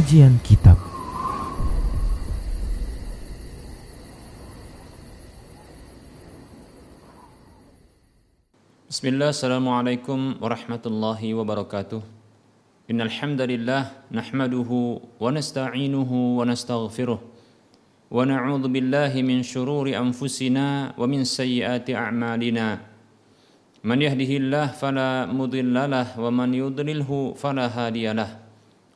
Kajian 0.00 0.40
Kitab. 0.40 0.80
Bismillah, 8.88 9.28
Assalamualaikum 9.28 10.40
warahmatullahi 10.40 11.36
wabarakatuh. 11.36 12.00
Innal 12.88 13.12
hamdalillah 13.12 14.08
nahmaduhu 14.08 15.04
wa 15.20 15.28
nasta'inuhu 15.36 16.40
wa 16.40 16.48
nastaghfiruh. 16.48 17.20
Wa 18.08 18.24
na'udzu 18.24 18.72
billahi 18.72 19.20
min 19.20 19.44
shururi 19.44 19.92
anfusina 19.92 20.96
wa 20.96 21.04
min 21.04 21.28
sayyiati 21.28 21.92
a'malina. 21.92 22.88
Man 23.84 24.00
yahdihillah 24.00 24.72
fala 24.72 25.28
mudilla 25.28 25.84
lah 25.84 26.16
wa 26.16 26.32
man 26.32 26.56
yudlilhu 26.56 27.36
fala 27.36 27.68
hadiya 27.68 28.16
lah 28.16 28.39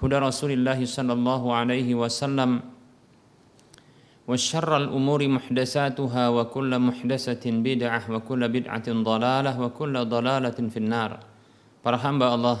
هدى 0.00 0.16
رسول 0.20 0.50
الله 0.52 0.78
صلى 0.84 1.12
الله 1.12 1.42
عليه 1.54 1.88
وسلم 1.96 2.50
وشر 4.26 4.70
الأمور 4.76 5.20
محدثاتها 5.28 6.24
وكل 6.28 6.72
محدثة 6.78 7.44
بدعة 7.46 8.02
وكل 8.10 8.42
بدعة 8.48 8.88
ضلالة 8.92 9.52
وكل 9.62 9.94
ضلالة 10.04 10.58
في 10.68 10.78
النار 10.84 11.12
Para 11.86 12.02
hamba 12.02 12.34
Allah, 12.34 12.58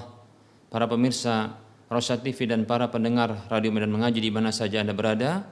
para 0.70 0.86
pemirsa 0.86 1.58
Rosyad 1.90 2.22
TV 2.22 2.46
dan 2.46 2.62
para 2.62 2.86
pendengar 2.86 3.50
Radio 3.50 3.74
Medan 3.74 3.90
Mengaji 3.90 4.22
di 4.22 4.30
mana 4.30 4.54
saja 4.54 4.86
Anda 4.86 4.94
berada 4.94 5.42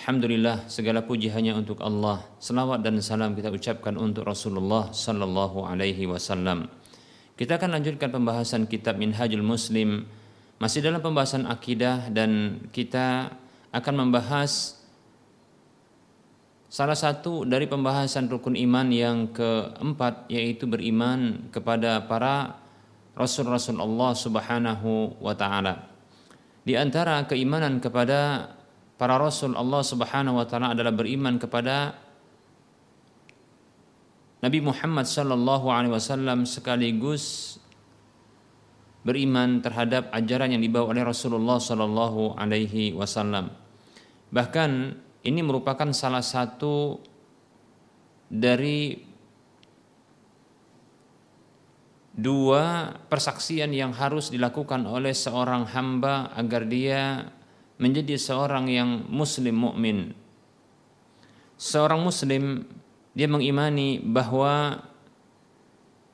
Alhamdulillah 0.00 0.64
segala 0.72 1.04
puji 1.04 1.28
hanya 1.28 1.52
untuk 1.52 1.84
Allah 1.84 2.24
Selawat 2.40 2.80
dan 2.80 2.96
salam 3.04 3.36
kita 3.36 3.52
ucapkan 3.52 4.00
untuk 4.00 4.24
Rasulullah 4.24 4.88
Sallallahu 4.96 5.68
Alaihi 5.68 6.08
Wasallam 6.08 6.72
Kita 7.36 7.60
akan 7.60 7.76
lanjutkan 7.76 8.08
pembahasan 8.08 8.64
kitab 8.64 8.96
Minhajul 8.96 9.44
Muslim 9.44 10.08
masih 10.57 10.81
dalam 10.81 11.01
pembahasan 11.01 11.45
akidah 11.45 12.09
dan 12.09 12.61
kita 12.73 13.29
akan 13.69 13.93
membahas 14.09 14.81
salah 16.67 16.97
satu 16.97 17.45
dari 17.45 17.69
pembahasan 17.69 18.27
rukun 18.27 18.57
iman 18.57 18.87
yang 18.89 19.29
keempat 19.31 20.27
yaitu 20.33 20.65
beriman 20.65 21.47
kepada 21.53 22.09
para 22.09 22.57
rasul-rasul 23.13 23.77
Allah 23.77 24.11
Subhanahu 24.17 25.17
wa 25.21 25.33
taala. 25.37 25.89
Di 26.67 26.75
antara 26.75 27.23
keimanan 27.29 27.79
kepada 27.79 28.51
para 28.97 29.15
rasul 29.21 29.53
Allah 29.53 29.81
Subhanahu 29.85 30.41
wa 30.41 30.45
taala 30.49 30.73
adalah 30.73 30.91
beriman 30.91 31.37
kepada 31.37 31.97
Nabi 34.37 34.61
Muhammad 34.61 35.09
sallallahu 35.09 35.65
alaihi 35.69 35.93
wasallam 35.93 36.45
sekaligus 36.45 37.57
beriman 39.07 39.63
terhadap 39.63 40.11
ajaran 40.11 40.51
yang 40.51 40.59
dibawa 40.59 40.91
oleh 40.91 41.07
Rasulullah 41.07 41.63
Sallallahu 41.63 42.35
Alaihi 42.35 42.91
Wasallam. 42.91 43.47
Bahkan 44.27 44.71
ini 45.23 45.39
merupakan 45.39 45.87
salah 45.95 46.19
satu 46.19 46.99
dari 48.27 48.99
dua 52.11 52.91
persaksian 53.07 53.71
yang 53.71 53.95
harus 53.95 54.27
dilakukan 54.27 54.83
oleh 54.83 55.15
seorang 55.15 55.63
hamba 55.71 56.35
agar 56.35 56.67
dia 56.67 57.31
menjadi 57.79 58.19
seorang 58.19 58.67
yang 58.67 59.07
muslim 59.07 59.55
mukmin. 59.55 60.11
Seorang 61.55 62.03
muslim 62.03 62.67
dia 63.15 63.31
mengimani 63.31 64.03
bahwa 64.03 64.83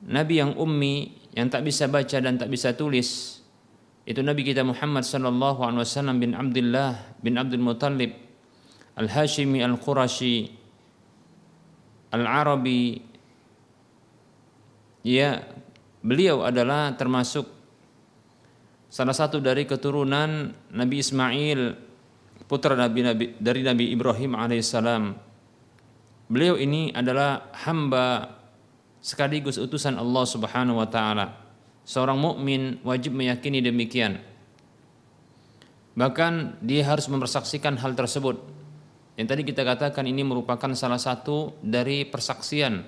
nabi 0.04 0.38
yang 0.38 0.54
ummi 0.54 1.23
yang 1.34 1.50
tak 1.50 1.66
bisa 1.66 1.90
baca 1.90 2.16
dan 2.22 2.38
tak 2.38 2.48
bisa 2.48 2.72
tulis 2.78 3.42
itu 4.04 4.20
Nabi 4.20 4.44
kita 4.44 4.60
Muhammad 4.60 5.00
sallallahu 5.00 5.64
alaihi 5.64 5.80
wasallam 5.80 6.20
bin 6.20 6.36
Abdullah 6.36 7.16
bin 7.24 7.40
Abdul 7.40 7.64
Muttalib 7.64 8.12
Al-Hashimi 9.00 9.64
Al-Qurashi 9.64 10.52
Al-Arabi. 12.12 13.00
Ya 15.08 15.42
beliau 16.04 16.44
adalah 16.44 16.92
termasuk 17.00 17.48
salah 18.92 19.16
satu 19.16 19.40
dari 19.40 19.64
keturunan 19.64 20.52
Nabi 20.70 20.96
Ismail 21.00 21.60
putra 22.44 22.76
Nabi, 22.76 23.00
Nabi 23.02 23.24
dari 23.40 23.64
Nabi 23.64 23.88
Ibrahim 23.88 24.36
alaihissalam. 24.36 25.16
Beliau 26.28 26.60
ini 26.60 26.92
adalah 26.92 27.48
hamba 27.64 28.36
sekaligus 29.04 29.60
utusan 29.60 30.00
Allah 30.00 30.24
Subhanahu 30.24 30.80
wa 30.80 30.88
taala. 30.88 31.36
Seorang 31.84 32.16
mukmin 32.16 32.80
wajib 32.80 33.12
meyakini 33.12 33.60
demikian. 33.60 34.16
Bahkan 35.92 36.64
dia 36.64 36.88
harus 36.88 37.04
mempersaksikan 37.12 37.76
hal 37.76 37.92
tersebut. 37.92 38.40
Yang 39.20 39.28
tadi 39.28 39.42
kita 39.44 39.62
katakan 39.62 40.08
ini 40.08 40.24
merupakan 40.24 40.72
salah 40.72 40.98
satu 40.98 41.60
dari 41.60 42.08
persaksian, 42.08 42.82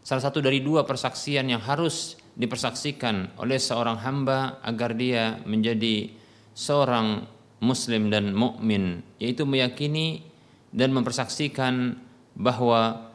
salah 0.00 0.24
satu 0.24 0.40
dari 0.40 0.64
dua 0.64 0.88
persaksian 0.88 1.52
yang 1.52 1.60
harus 1.60 2.16
dipersaksikan 2.34 3.36
oleh 3.36 3.60
seorang 3.60 4.00
hamba 4.00 4.64
agar 4.64 4.96
dia 4.96 5.38
menjadi 5.44 6.10
seorang 6.56 7.28
muslim 7.60 8.08
dan 8.08 8.32
mukmin, 8.32 9.04
yaitu 9.20 9.44
meyakini 9.44 10.24
dan 10.72 10.90
mempersaksikan 10.96 12.00
bahwa 12.34 13.09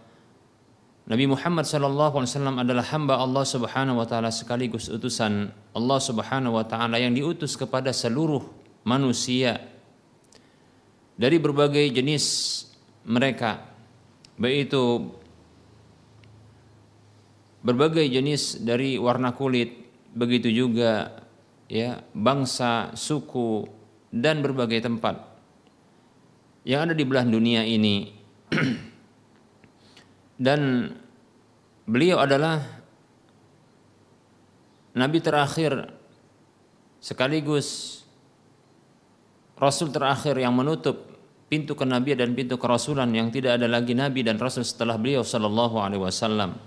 Nabi 1.05 1.29
Muhammad 1.29 1.69
SAW 1.69 2.25
adalah 2.57 2.81
hamba 2.89 3.21
Allah 3.21 3.45
Subhanahu 3.45 4.01
wa 4.01 4.09
taala 4.09 4.33
sekaligus 4.33 4.89
utusan 4.89 5.53
Allah 5.77 5.99
Subhanahu 6.01 6.57
wa 6.57 6.65
taala 6.65 6.97
yang 6.97 7.13
diutus 7.13 7.53
kepada 7.53 7.93
seluruh 7.93 8.41
manusia. 8.81 9.61
Dari 11.13 11.37
berbagai 11.37 11.93
jenis 11.93 12.25
mereka 13.05 13.69
baik 14.41 14.73
itu 14.73 15.13
berbagai 17.61 18.09
jenis 18.09 18.65
dari 18.65 18.97
warna 18.97 19.29
kulit 19.37 19.85
begitu 20.17 20.49
juga 20.49 21.21
ya 21.69 22.01
bangsa 22.17 22.97
suku 22.97 23.69
dan 24.09 24.41
berbagai 24.41 24.81
tempat. 24.81 25.21
Yang 26.65 26.79
ada 26.81 26.93
di 26.97 27.05
belahan 27.05 27.29
dunia 27.29 27.61
ini 27.61 28.09
dan 30.35 30.91
beliau 31.87 32.19
adalah 32.19 32.59
nabi 34.95 35.19
terakhir 35.23 35.91
sekaligus 36.99 38.01
rasul 39.55 39.91
terakhir 39.91 40.35
yang 40.35 40.51
menutup 40.51 41.15
pintu 41.45 41.77
kenabian 41.77 42.19
dan 42.19 42.31
pintu 42.33 42.57
kerasulan 42.57 43.09
yang 43.13 43.29
tidak 43.29 43.61
ada 43.61 43.69
lagi 43.69 43.93
nabi 43.93 44.25
dan 44.25 44.35
rasul 44.41 44.65
setelah 44.65 44.97
beliau 44.97 45.21
sallallahu 45.21 45.77
alaihi 45.79 46.01
wasallam. 46.01 46.57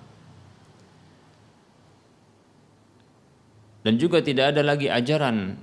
Dan 3.82 3.94
juga 3.96 4.20
tidak 4.20 4.52
ada 4.56 4.62
lagi 4.66 4.90
ajaran 4.90 5.54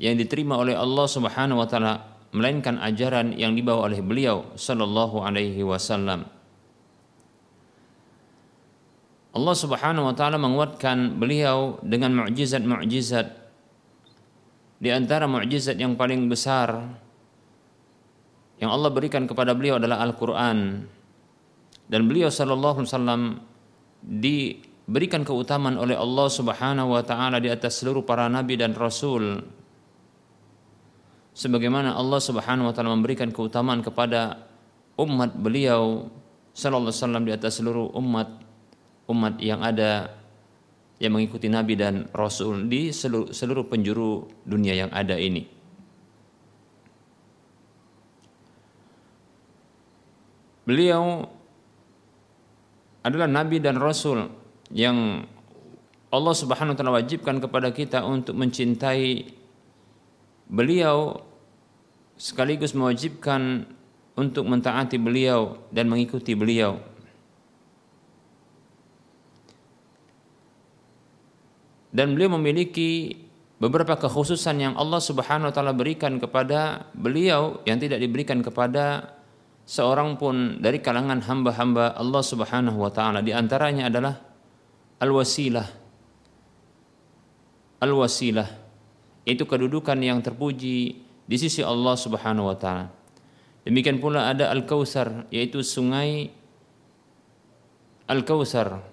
yang 0.00 0.14
diterima 0.18 0.56
oleh 0.56 0.74
Allah 0.74 1.06
Subhanahu 1.06 1.62
wa 1.62 1.68
taala 1.68 1.94
melainkan 2.32 2.80
ajaran 2.80 3.34
yang 3.36 3.54
dibawa 3.54 3.88
oleh 3.92 4.00
beliau 4.02 4.54
sallallahu 4.56 5.22
alaihi 5.22 5.62
wasallam. 5.62 6.37
Allah 9.38 9.54
Subhanahu 9.54 10.10
wa 10.10 10.14
taala 10.18 10.34
menguatkan 10.34 11.14
beliau 11.14 11.78
dengan 11.86 12.26
mukjizat-mukjizat 12.26 13.38
di 14.78 14.90
antara 14.94 15.26
mukjizat 15.26 15.78
yang 15.78 15.94
paling 15.98 16.26
besar 16.30 16.86
yang 18.58 18.70
Allah 18.74 18.90
berikan 18.90 19.26
kepada 19.26 19.54
beliau 19.54 19.78
adalah 19.78 20.02
Al-Qur'an. 20.02 20.82
Dan 21.88 22.00
beliau 22.04 22.28
sallallahu 22.28 22.82
alaihi 22.82 22.90
wasallam 22.90 23.22
diberikan 24.02 25.22
keutamaan 25.22 25.78
oleh 25.78 25.94
Allah 25.94 26.28
Subhanahu 26.28 26.94
wa 26.94 27.02
taala 27.06 27.38
di 27.38 27.48
atas 27.48 27.80
seluruh 27.80 28.02
para 28.02 28.26
nabi 28.26 28.58
dan 28.58 28.74
rasul. 28.74 29.40
Sebagaimana 31.38 31.94
Allah 31.94 32.18
Subhanahu 32.18 32.68
wa 32.68 32.74
taala 32.74 32.92
memberikan 32.92 33.30
keutamaan 33.30 33.80
kepada 33.80 34.46
umat 34.98 35.38
beliau 35.38 36.10
sallallahu 36.52 36.90
alaihi 36.90 36.98
wasallam 36.98 37.24
di 37.24 37.32
atas 37.32 37.62
seluruh 37.62 37.94
umat 37.94 38.47
umat 39.08 39.40
yang 39.40 39.64
ada 39.64 40.12
yang 40.98 41.14
mengikuti 41.14 41.46
nabi 41.48 41.78
dan 41.78 42.10
rasul 42.10 42.66
di 42.66 42.90
seluruh, 42.90 43.30
seluruh 43.30 43.64
penjuru 43.66 44.26
dunia 44.44 44.74
yang 44.74 44.90
ada 44.92 45.14
ini. 45.14 45.46
Beliau 50.68 51.24
adalah 53.00 53.24
nabi 53.24 53.56
dan 53.56 53.80
rasul 53.80 54.28
yang 54.68 55.24
Allah 56.12 56.34
Subhanahu 56.36 56.76
wa 56.76 56.76
taala 56.76 56.98
wajibkan 57.00 57.40
kepada 57.40 57.72
kita 57.72 58.04
untuk 58.04 58.36
mencintai 58.36 59.32
beliau 60.48 61.24
sekaligus 62.18 62.74
mewajibkan 62.74 63.64
untuk 64.18 64.44
mentaati 64.44 64.98
beliau 64.98 65.56
dan 65.70 65.86
mengikuti 65.86 66.34
beliau. 66.34 66.82
Dan 71.98 72.14
beliau 72.14 72.38
memiliki 72.38 73.10
beberapa 73.58 73.98
kekhususan 73.98 74.54
yang 74.62 74.74
Allah 74.78 75.02
Subhanahu 75.02 75.50
wa 75.50 75.54
taala 75.54 75.74
berikan 75.74 76.22
kepada 76.22 76.86
beliau 76.94 77.58
yang 77.66 77.82
tidak 77.82 77.98
diberikan 77.98 78.38
kepada 78.38 79.18
seorang 79.66 80.14
pun 80.14 80.62
dari 80.62 80.78
kalangan 80.78 81.18
hamba-hamba 81.18 81.98
Allah 81.98 82.22
Subhanahu 82.22 82.78
wa 82.78 82.94
taala. 82.94 83.18
Di 83.18 83.34
antaranya 83.34 83.90
adalah 83.90 84.14
al-wasilah. 85.02 85.66
Al-wasilah 87.82 88.48
itu 89.26 89.42
kedudukan 89.42 89.98
yang 89.98 90.22
terpuji 90.22 91.02
di 91.02 91.36
sisi 91.36 91.66
Allah 91.66 91.98
Subhanahu 91.98 92.46
wa 92.46 92.54
taala. 92.54 92.94
Demikian 93.66 93.98
pula 93.98 94.30
ada 94.30 94.54
Al-Kautsar 94.54 95.26
yaitu 95.34 95.66
sungai 95.66 96.30
Al-Kautsar. 98.06 98.86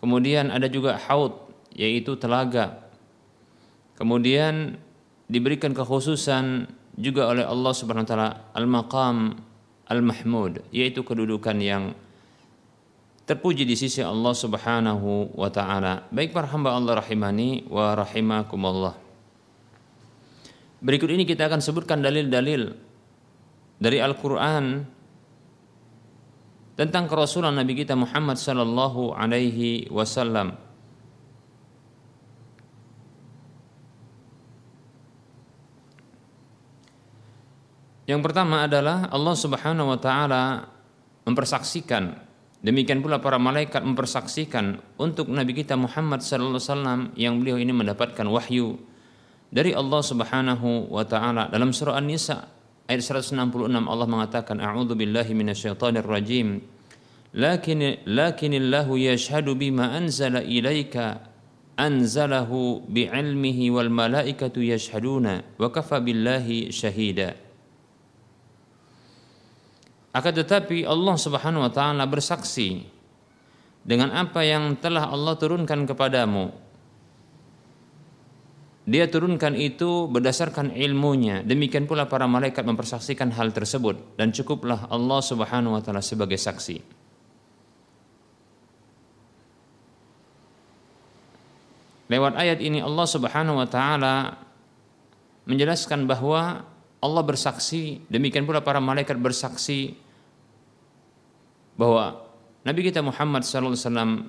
Kemudian 0.00 0.48
ada 0.48 0.64
juga 0.66 0.96
Haud 0.96 1.47
yaitu 1.78 2.18
telaga. 2.18 2.90
Kemudian 3.94 4.74
diberikan 5.30 5.70
kekhususan 5.70 6.66
juga 6.98 7.30
oleh 7.30 7.46
Allah 7.46 7.72
Subhanahu 7.72 8.02
wa 8.02 8.10
taala 8.10 8.30
al-maqam 8.52 9.16
al-mahmud 9.86 10.66
yaitu 10.74 11.06
kedudukan 11.06 11.54
yang 11.62 11.94
terpuji 13.22 13.62
di 13.62 13.78
sisi 13.78 14.02
Allah 14.02 14.34
Subhanahu 14.34 15.38
wa 15.38 15.48
taala. 15.54 16.10
Baik 16.10 16.34
para 16.34 16.50
hamba 16.50 16.74
Allah 16.74 16.98
rahimani 16.98 17.70
wa 17.70 17.94
rahimakumullah. 17.94 18.98
Berikut 20.78 21.10
ini 21.10 21.22
kita 21.26 21.46
akan 21.46 21.62
sebutkan 21.62 22.02
dalil-dalil 22.02 22.70
dari 23.78 23.98
Al-Quran 23.98 24.86
tentang 26.78 27.10
kerasulan 27.10 27.54
Nabi 27.58 27.74
kita 27.82 27.98
Muhammad 27.98 28.38
sallallahu 28.38 29.14
alaihi 29.14 29.90
wasallam. 29.90 30.67
Yang 38.08 38.20
pertama 38.24 38.64
adalah 38.64 39.12
Allah 39.12 39.36
Subhanahu 39.36 39.92
wa 39.92 40.00
taala 40.00 40.64
mempersaksikan. 41.28 42.16
Demikian 42.64 43.04
pula 43.04 43.20
para 43.20 43.36
malaikat 43.36 43.84
mempersaksikan 43.84 44.80
untuk 44.96 45.28
Nabi 45.28 45.52
kita 45.52 45.76
Muhammad 45.76 46.24
sallallahu 46.24 46.56
alaihi 46.56 46.72
wasallam 46.72 47.00
yang 47.20 47.36
beliau 47.36 47.60
ini 47.60 47.70
mendapatkan 47.70 48.24
wahyu 48.24 48.80
dari 49.52 49.76
Allah 49.76 50.00
Subhanahu 50.00 50.88
wa 50.88 51.04
taala. 51.04 51.52
Dalam 51.52 51.68
surah 51.68 52.00
An-Nisa 52.00 52.48
ayat 52.88 53.04
166 53.04 53.36
Allah 53.76 54.08
mengatakan 54.08 54.56
a'udzu 54.56 54.96
billahi 54.96 55.36
minasyaitonir 55.36 56.08
rajim. 56.08 56.64
Lakin 57.36 58.08
lakinillahu 58.08 58.96
yashhadu 58.96 59.52
bima 59.52 59.92
anzala 59.92 60.40
ilaika 60.40 61.28
anzalahu 61.76 62.88
bi'ilmihi 62.88 63.68
wal 63.68 63.92
malaikatu 63.92 64.64
yashhaduna 64.64 65.60
wa 65.60 65.68
kafa 65.68 66.00
billahi 66.00 66.72
syahida 66.72 67.47
akan 70.18 70.32
tetapi 70.44 70.84
Allah 70.84 71.16
Subhanahu 71.16 71.64
wa 71.64 71.72
taala 71.72 72.04
bersaksi 72.04 72.84
dengan 73.86 74.12
apa 74.12 74.44
yang 74.44 74.76
telah 74.76 75.08
Allah 75.08 75.38
turunkan 75.38 75.88
kepadamu 75.88 76.68
dia 78.88 79.04
turunkan 79.04 79.52
itu 79.52 80.08
berdasarkan 80.08 80.72
ilmunya. 80.72 81.44
Demikian 81.44 81.84
pula 81.84 82.08
para 82.08 82.24
malaikat 82.24 82.64
mempersaksikan 82.64 83.28
hal 83.36 83.52
tersebut 83.52 84.16
dan 84.16 84.32
cukuplah 84.32 84.88
Allah 84.88 85.20
Subhanahu 85.20 85.76
wa 85.76 85.84
taala 85.84 86.00
sebagai 86.00 86.40
saksi. 86.40 86.80
Lewat 92.08 92.40
ayat 92.40 92.64
ini 92.64 92.80
Allah 92.80 93.04
Subhanahu 93.04 93.60
wa 93.60 93.68
taala 93.68 94.40
menjelaskan 95.44 96.08
bahwa 96.08 96.64
Allah 97.04 97.22
bersaksi, 97.28 98.00
demikian 98.08 98.48
pula 98.48 98.64
para 98.64 98.80
malaikat 98.80 99.20
bersaksi 99.20 100.00
bahwa 101.78 102.26
Nabi 102.66 102.90
kita 102.90 103.00
Muhammad 103.00 103.46
wasallam 103.46 104.28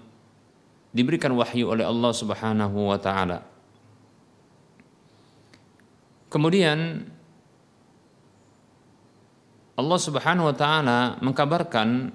diberikan 0.94 1.34
wahyu 1.34 1.74
oleh 1.74 1.84
Allah 1.84 2.12
Subhanahu 2.14 2.94
wa 2.94 2.98
taala. 3.02 3.44
Kemudian 6.30 7.10
Allah 9.76 10.00
Subhanahu 10.00 10.54
wa 10.54 10.56
taala 10.56 11.00
mengkabarkan 11.26 12.14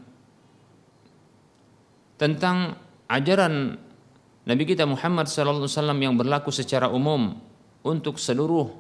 tentang 2.15 2.79
ajaran 3.11 3.77
Nabi 4.45 4.63
kita 4.69 4.85
Muhammad 4.85 5.27
sallallahu 5.27 5.67
alaihi 5.67 5.77
wasallam 5.77 6.01
yang 6.05 6.15
berlaku 6.15 6.53
secara 6.53 6.93
umum 6.93 7.41
untuk 7.81 8.21
seluruh 8.21 8.71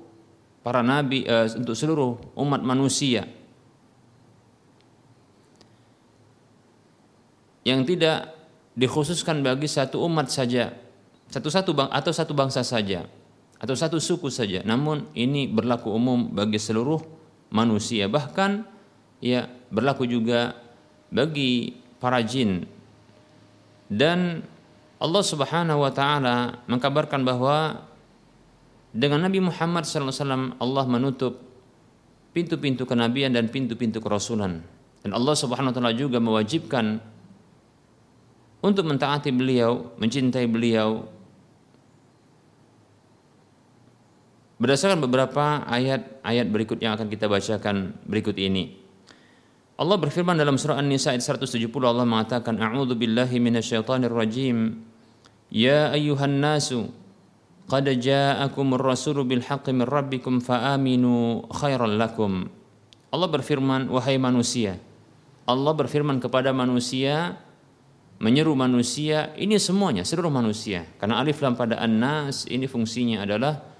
para 0.64 0.80
nabi 0.80 1.28
uh, 1.28 1.49
untuk 1.56 1.76
seluruh 1.76 2.20
umat 2.40 2.61
manusia 2.64 3.28
yang 7.64 7.83
tidak 7.88 8.33
dikhususkan 8.76 9.40
bagi 9.40 9.66
satu 9.66 10.04
umat 10.04 10.28
saja 10.28 10.85
satu-satu 11.35 11.71
bang 11.75 11.88
atau 11.90 12.12
satu 12.12 12.33
bangsa 12.37 12.62
saja 12.62 13.09
atau 13.59 13.75
satu 13.75 13.97
suku 13.97 14.28
saja. 14.28 14.61
Namun 14.62 15.09
ini 15.16 15.49
berlaku 15.49 15.88
umum 15.90 16.30
bagi 16.30 16.61
seluruh 16.61 17.00
manusia. 17.54 18.11
Bahkan 18.11 18.66
ya 19.25 19.49
berlaku 19.73 20.04
juga 20.04 20.52
bagi 21.09 21.75
para 21.97 22.21
jin. 22.21 22.68
Dan 23.88 24.44
Allah 25.00 25.25
Subhanahu 25.25 25.80
wa 25.80 25.92
taala 25.92 26.61
mengkabarkan 26.68 27.25
bahwa 27.25 27.83
dengan 28.94 29.26
Nabi 29.26 29.42
Muhammad 29.42 29.88
SAW 29.88 30.54
Allah 30.61 30.85
menutup 30.87 31.42
pintu-pintu 32.30 32.87
kenabian 32.87 33.33
dan 33.33 33.49
pintu-pintu 33.49 33.99
kerasulan. 33.99 34.62
Dan 35.02 35.11
Allah 35.16 35.35
Subhanahu 35.35 35.73
wa 35.73 35.76
taala 35.76 35.92
juga 35.97 36.21
mewajibkan 36.21 37.00
untuk 38.64 38.88
mentaati 38.88 39.28
beliau, 39.28 39.92
mencintai 40.00 40.49
beliau, 40.49 41.04
Berdasarkan 44.54 45.02
beberapa 45.02 45.66
ayat-ayat 45.66 46.47
berikut 46.49 46.78
yang 46.80 46.94
akan 46.94 47.11
kita 47.11 47.26
bacakan 47.26 48.00
berikut 48.06 48.38
ini. 48.38 48.73
Allah 49.75 49.99
berfirman 49.99 50.38
dalam 50.38 50.54
surah 50.54 50.78
An-Nisa 50.78 51.11
ayat 51.11 51.21
170 51.21 51.68
Allah 51.83 52.06
mengatakan 52.06 52.56
A'udzu 52.62 52.94
billahi 52.94 53.42
minasyaitonir 53.42 54.14
rajim. 54.14 54.80
Ya 55.50 55.90
ayyuhan 55.90 56.38
nasu 56.38 56.88
qad 57.66 57.85
ja'akumur 57.92 58.80
rasulu 58.80 59.26
bil 59.26 59.42
haqqi 59.42 59.75
min 59.75 59.85
rabbikum 59.85 60.38
fa'aminu 60.38 61.44
khairan 61.50 61.99
lakum. 61.99 62.47
Allah 63.11 63.28
berfirman 63.28 63.90
wahai 63.90 64.16
manusia. 64.23 64.78
Allah 65.44 65.76
berfirman 65.76 66.25
kepada 66.25 66.54
manusia 66.54 67.37
menyeru 68.23 68.54
manusia 68.54 69.35
ini 69.35 69.59
semuanya 69.59 70.06
seluruh 70.06 70.30
manusia 70.30 70.87
karena 70.99 71.18
alif 71.18 71.42
lam 71.42 71.59
pada 71.59 71.78
an-nas 71.83 72.47
ini 72.47 72.71
fungsinya 72.71 73.26
adalah 73.26 73.75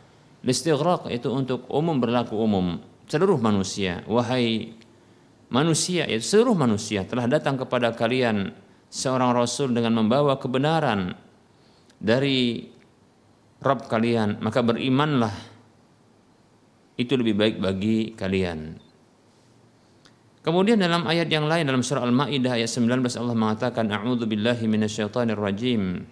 Listighraq 0.45 1.09
itu 1.09 1.33
untuk 1.33 1.65
umum 1.73 1.97
berlaku 1.97 2.37
umum 2.37 2.77
seluruh 3.09 3.41
manusia. 3.41 4.05
Wahai 4.05 4.77
manusia, 5.49 6.05
ya 6.05 6.21
seluruh 6.21 6.53
manusia 6.53 7.09
telah 7.09 7.25
datang 7.25 7.57
kepada 7.57 7.97
kalian 7.97 8.53
seorang 8.93 9.33
rasul 9.33 9.73
dengan 9.73 10.05
membawa 10.05 10.37
kebenaran 10.37 11.17
dari 11.97 12.69
Rabb 13.65 13.89
kalian, 13.89 14.45
maka 14.45 14.61
berimanlah 14.61 15.33
itu 17.01 17.17
lebih 17.17 17.41
baik 17.41 17.57
bagi 17.65 18.13
kalian. 18.13 18.84
Kemudian 20.45 20.77
dalam 20.77 21.09
ayat 21.09 21.33
yang 21.33 21.49
lain 21.49 21.65
dalam 21.65 21.81
surah 21.81 22.05
Al-Maidah 22.05 22.61
ayat 22.61 22.69
19 22.69 23.01
Allah 23.17 23.33
mengatakan 23.33 23.89
a'udzu 23.89 24.29
billahi 24.29 24.69
minasyaitonir 24.69 25.41
rajim. 25.41 26.05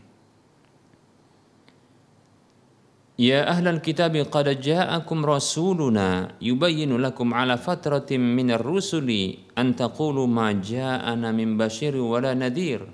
Ya 3.20 3.44
ahlal 3.44 3.84
kitab 3.84 4.16
qad 4.32 4.48
ja'akum 4.56 5.20
rasuluna 5.20 6.32
yubayyinu 6.40 6.96
lakum 6.96 7.36
ala 7.36 7.60
fatratin 7.60 8.24
minar 8.24 8.64
rusuli 8.64 9.36
an 9.52 9.76
taqulu 9.76 10.24
ma 10.24 10.56
ja'ana 10.56 11.28
min 11.36 11.60
bashir 11.60 11.92
wala 12.00 12.32
nadir. 12.32 12.88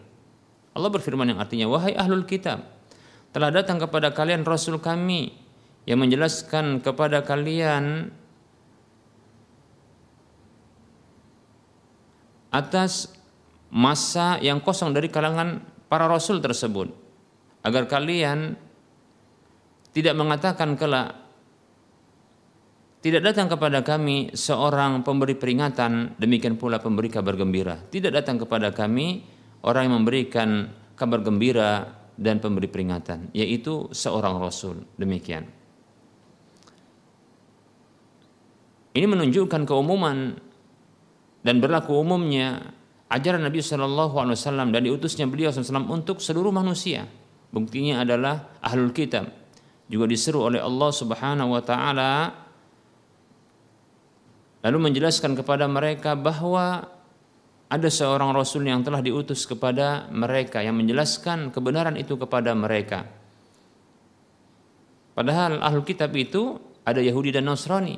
Allah 0.75 0.91
berfirman 0.91 1.33
yang 1.33 1.39
artinya 1.39 1.71
wahai 1.71 1.95
ahlul 1.95 2.27
kitab 2.27 2.67
telah 3.31 3.55
datang 3.55 3.79
kepada 3.79 4.11
kalian 4.11 4.43
rasul 4.43 4.83
kami 4.83 5.39
yang 5.87 6.03
menjelaskan 6.03 6.83
kepada 6.83 7.23
kalian 7.23 8.11
atas 12.49 13.13
masa 13.69 14.41
yang 14.41 14.65
kosong 14.65 14.97
dari 14.97 15.13
kalangan 15.13 15.61
para 15.89 16.09
rasul 16.09 16.41
tersebut. 16.41 16.93
Agar 17.65 17.91
kalian 17.91 18.57
tidak 19.93 20.15
mengatakan 20.15 20.79
kelak 20.79 21.29
tidak 22.99 23.31
datang 23.31 23.47
kepada 23.47 23.87
kami 23.87 24.35
seorang 24.35 25.07
pemberi 25.07 25.39
peringatan 25.39 26.19
demikian 26.19 26.59
pula 26.59 26.83
pemberi 26.83 27.07
kabar 27.07 27.39
gembira. 27.39 27.79
Tidak 27.79 28.11
datang 28.11 28.43
kepada 28.43 28.75
kami 28.75 29.23
orang 29.63 29.87
yang 29.87 29.95
memberikan 30.03 30.49
kabar 30.99 31.23
gembira 31.23 31.95
dan 32.19 32.43
pemberi 32.43 32.67
peringatan 32.67 33.31
yaitu 33.31 33.87
seorang 33.95 34.43
rasul. 34.43 34.83
Demikian. 34.99 35.47
Ini 38.99 39.07
menunjukkan 39.07 39.63
keumuman 39.63 40.48
dan 41.49 41.65
berlaku 41.65 41.97
umumnya 41.97 42.77
ajaran 43.09 43.41
Nabi 43.41 43.65
Shallallahu 43.65 44.21
Alaihi 44.21 44.37
Wasallam 44.37 44.69
dan 44.69 44.85
diutusnya 44.85 45.25
beliau 45.25 45.49
SAW 45.49 45.89
untuk 45.89 46.21
seluruh 46.21 46.53
manusia. 46.53 47.09
Buktinya 47.49 48.05
adalah 48.05 48.61
ahlul 48.61 48.93
kitab 48.93 49.33
juga 49.89 50.05
diseru 50.05 50.45
oleh 50.45 50.61
Allah 50.61 50.93
Subhanahu 50.93 51.57
Wa 51.57 51.63
Taala 51.65 52.13
lalu 54.61 54.79
menjelaskan 54.93 55.33
kepada 55.33 55.65
mereka 55.65 56.13
bahwa 56.13 56.85
ada 57.73 57.89
seorang 57.89 58.37
rasul 58.37 58.69
yang 58.69 58.85
telah 58.85 59.01
diutus 59.01 59.49
kepada 59.49 60.13
mereka 60.13 60.61
yang 60.61 60.77
menjelaskan 60.77 61.49
kebenaran 61.49 61.97
itu 61.97 62.21
kepada 62.21 62.53
mereka. 62.53 63.09
Padahal 65.17 65.65
ahlul 65.65 65.89
kitab 65.89 66.13
itu 66.13 66.61
ada 66.85 67.01
Yahudi 67.01 67.33
dan 67.33 67.49
Nasrani. 67.49 67.97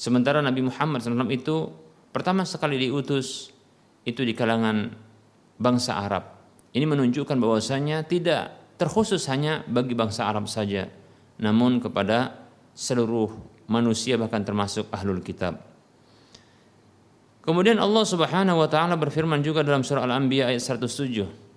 Sementara 0.00 0.40
Nabi 0.40 0.64
Muhammad 0.64 1.04
SAW 1.04 1.28
itu 1.28 1.56
pertama 2.10 2.46
sekali 2.46 2.78
diutus 2.78 3.50
itu 4.06 4.22
di 4.22 4.34
kalangan 4.34 4.90
bangsa 5.60 5.98
Arab. 5.98 6.24
Ini 6.70 6.86
menunjukkan 6.86 7.36
bahwasanya 7.36 8.06
tidak 8.06 8.76
terkhusus 8.78 9.26
hanya 9.28 9.66
bagi 9.66 9.92
bangsa 9.98 10.30
Arab 10.30 10.46
saja, 10.46 10.86
namun 11.42 11.82
kepada 11.82 12.46
seluruh 12.72 13.34
manusia 13.66 14.16
bahkan 14.16 14.42
termasuk 14.46 14.86
ahlul 14.94 15.20
kitab. 15.20 15.60
Kemudian 17.40 17.80
Allah 17.80 18.04
Subhanahu 18.04 18.60
wa 18.62 18.68
taala 18.68 18.94
berfirman 19.00 19.40
juga 19.40 19.64
dalam 19.64 19.80
surah 19.80 20.04
Al-Anbiya 20.04 20.52
ayat 20.52 20.60
107 20.60 21.50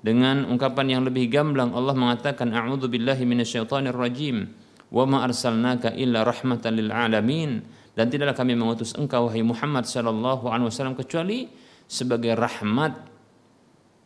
dengan 0.00 0.48
ungkapan 0.48 0.96
yang 0.96 1.02
lebih 1.04 1.28
gamblang 1.28 1.76
Allah 1.76 1.92
mengatakan 1.92 2.52
a'udzu 2.52 2.88
billahi 2.88 3.24
minasyaitonir 3.28 3.96
rajim 3.96 4.48
wa 4.88 5.04
ma 5.04 5.24
arsalnaka 5.24 5.92
illa 5.96 6.24
rahmatan 6.24 6.72
lil 6.76 6.90
alamin 6.92 7.64
dan 8.00 8.08
tidaklah 8.08 8.32
kami 8.32 8.56
mengutus 8.56 8.96
engkau 8.96 9.28
wahai 9.28 9.44
Muhammad 9.44 9.84
sallallahu 9.84 10.48
alaihi 10.48 10.72
wasallam 10.72 10.96
kecuali 10.96 11.52
sebagai 11.84 12.32
rahmat 12.32 12.96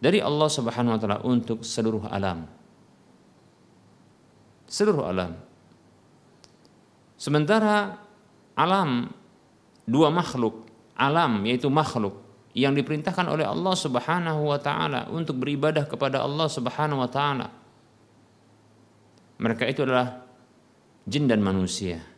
dari 0.03 0.19
Allah 0.19 0.51
Subhanahu 0.51 0.99
wa 0.99 1.01
taala 1.01 1.19
untuk 1.23 1.63
seluruh 1.63 2.11
alam. 2.11 2.43
Seluruh 4.67 5.07
alam. 5.07 5.39
Sementara 7.15 7.95
alam 8.59 9.15
dua 9.87 10.11
makhluk, 10.11 10.67
alam 10.99 11.47
yaitu 11.47 11.71
makhluk 11.71 12.19
yang 12.51 12.75
diperintahkan 12.75 13.31
oleh 13.31 13.47
Allah 13.47 13.79
Subhanahu 13.79 14.51
wa 14.51 14.59
taala 14.59 15.07
untuk 15.07 15.39
beribadah 15.39 15.87
kepada 15.87 16.19
Allah 16.19 16.51
Subhanahu 16.51 16.99
wa 16.99 17.07
taala. 17.07 17.47
Mereka 19.39 19.71
itu 19.71 19.87
adalah 19.87 20.27
jin 21.07 21.31
dan 21.31 21.39
manusia. 21.39 22.14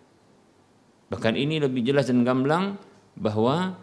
Bahkan 1.06 1.34
ini 1.38 1.62
lebih 1.62 1.86
jelas 1.86 2.10
dan 2.10 2.26
gamblang 2.26 2.74
bahwa 3.14 3.78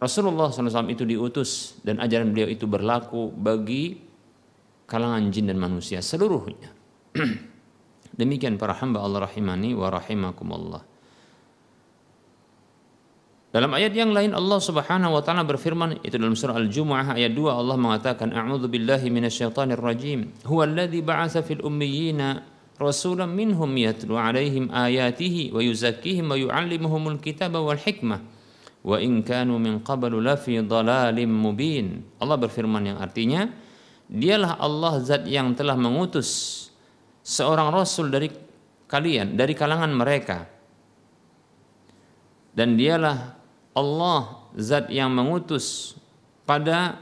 Rasulullah 0.00 0.50
SAW 0.50 0.90
itu 0.90 1.04
diutus 1.06 1.80
dan 1.84 2.00
ajaran 2.00 2.32
beliau 2.32 2.48
itu 2.50 2.64
berlaku 2.68 3.30
bagi 3.32 4.00
kalangan 4.84 5.32
jin 5.32 5.48
dan 5.48 5.56
manusia 5.60 6.00
seluruhnya. 6.04 6.72
Demikian 8.20 8.60
para 8.60 8.76
hamba 8.78 9.00
Allah 9.00 9.26
rahimani 9.26 9.72
wa 9.72 9.88
rahimakumullah. 9.90 10.82
Dalam 13.54 13.70
ayat 13.70 13.94
yang 13.94 14.10
lain 14.10 14.34
Allah 14.34 14.58
Subhanahu 14.58 15.14
wa 15.14 15.22
taala 15.22 15.46
berfirman 15.46 16.02
itu 16.02 16.18
dalam 16.18 16.34
surah 16.34 16.58
Al-Jumu'ah 16.58 17.14
ayat 17.14 17.38
2 17.38 17.54
Allah 17.54 17.78
mengatakan 17.78 18.34
a'udzu 18.34 18.66
billahi 18.66 19.06
minasyaitonir 19.14 19.78
rajim. 19.78 20.34
Huwallazi 20.42 20.98
ba'atsa 20.98 21.46
fil 21.46 21.62
ummiyina 21.62 22.42
rasulan 22.80 23.30
minhum 23.30 23.70
yatlu 23.78 24.18
alaihim 24.18 24.70
ayatihi 24.70 25.54
wa 25.54 25.62
yuzakkihim 25.62 26.26
wa 26.26 26.36
yu'allimuhumul 26.38 27.22
kitaba 27.22 27.62
wal 27.62 27.78
hikmah 27.78 28.22
wa 28.84 28.96
in 29.00 29.24
kanu 29.24 29.56
min 29.56 29.80
qablu 29.80 30.20
mubin. 31.26 32.04
Allah 32.20 32.36
berfirman 32.36 32.82
yang 32.94 32.98
artinya 33.00 33.48
dialah 34.10 34.60
Allah 34.60 35.00
zat 35.00 35.24
yang 35.24 35.56
telah 35.56 35.78
mengutus 35.78 36.68
seorang 37.24 37.72
rasul 37.72 38.12
dari 38.12 38.28
kalian 38.84 39.32
dari 39.34 39.56
kalangan 39.56 39.88
mereka 39.88 40.44
dan 42.52 42.76
dialah 42.76 43.34
Allah 43.74 44.44
zat 44.54 44.92
yang 44.92 45.10
mengutus 45.10 45.96
pada 46.44 47.00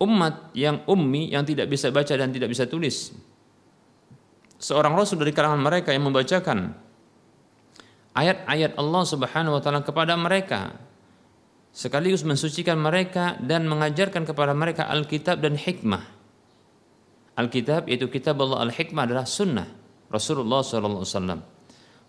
umat 0.00 0.56
yang 0.56 0.82
ummi 0.88 1.30
yang 1.30 1.44
tidak 1.44 1.68
bisa 1.68 1.92
baca 1.92 2.16
dan 2.16 2.32
tidak 2.32 2.48
bisa 2.48 2.64
tulis. 2.64 3.12
Seorang 4.60 4.92
rasul 4.96 5.20
dari 5.20 5.32
kalangan 5.32 5.60
mereka 5.60 5.92
yang 5.92 6.08
membacakan 6.08 6.72
ayat-ayat 8.16 8.76
Allah 8.76 9.04
Subhanahu 9.04 9.56
wa 9.56 9.62
taala 9.62 9.80
kepada 9.80 10.16
mereka 10.16 10.76
sekaligus 11.70 12.26
mensucikan 12.26 12.76
mereka 12.76 13.38
dan 13.40 13.64
mengajarkan 13.70 14.26
kepada 14.26 14.52
mereka 14.52 14.90
Alkitab 14.90 15.40
dan 15.40 15.56
hikmah. 15.56 16.02
Alkitab 17.38 17.88
yaitu 17.88 18.10
kitab 18.12 18.36
Allah 18.42 18.68
Al-Hikmah 18.68 19.08
adalah 19.08 19.24
sunnah 19.24 19.64
Rasulullah 20.12 20.60
SAW. 20.60 21.40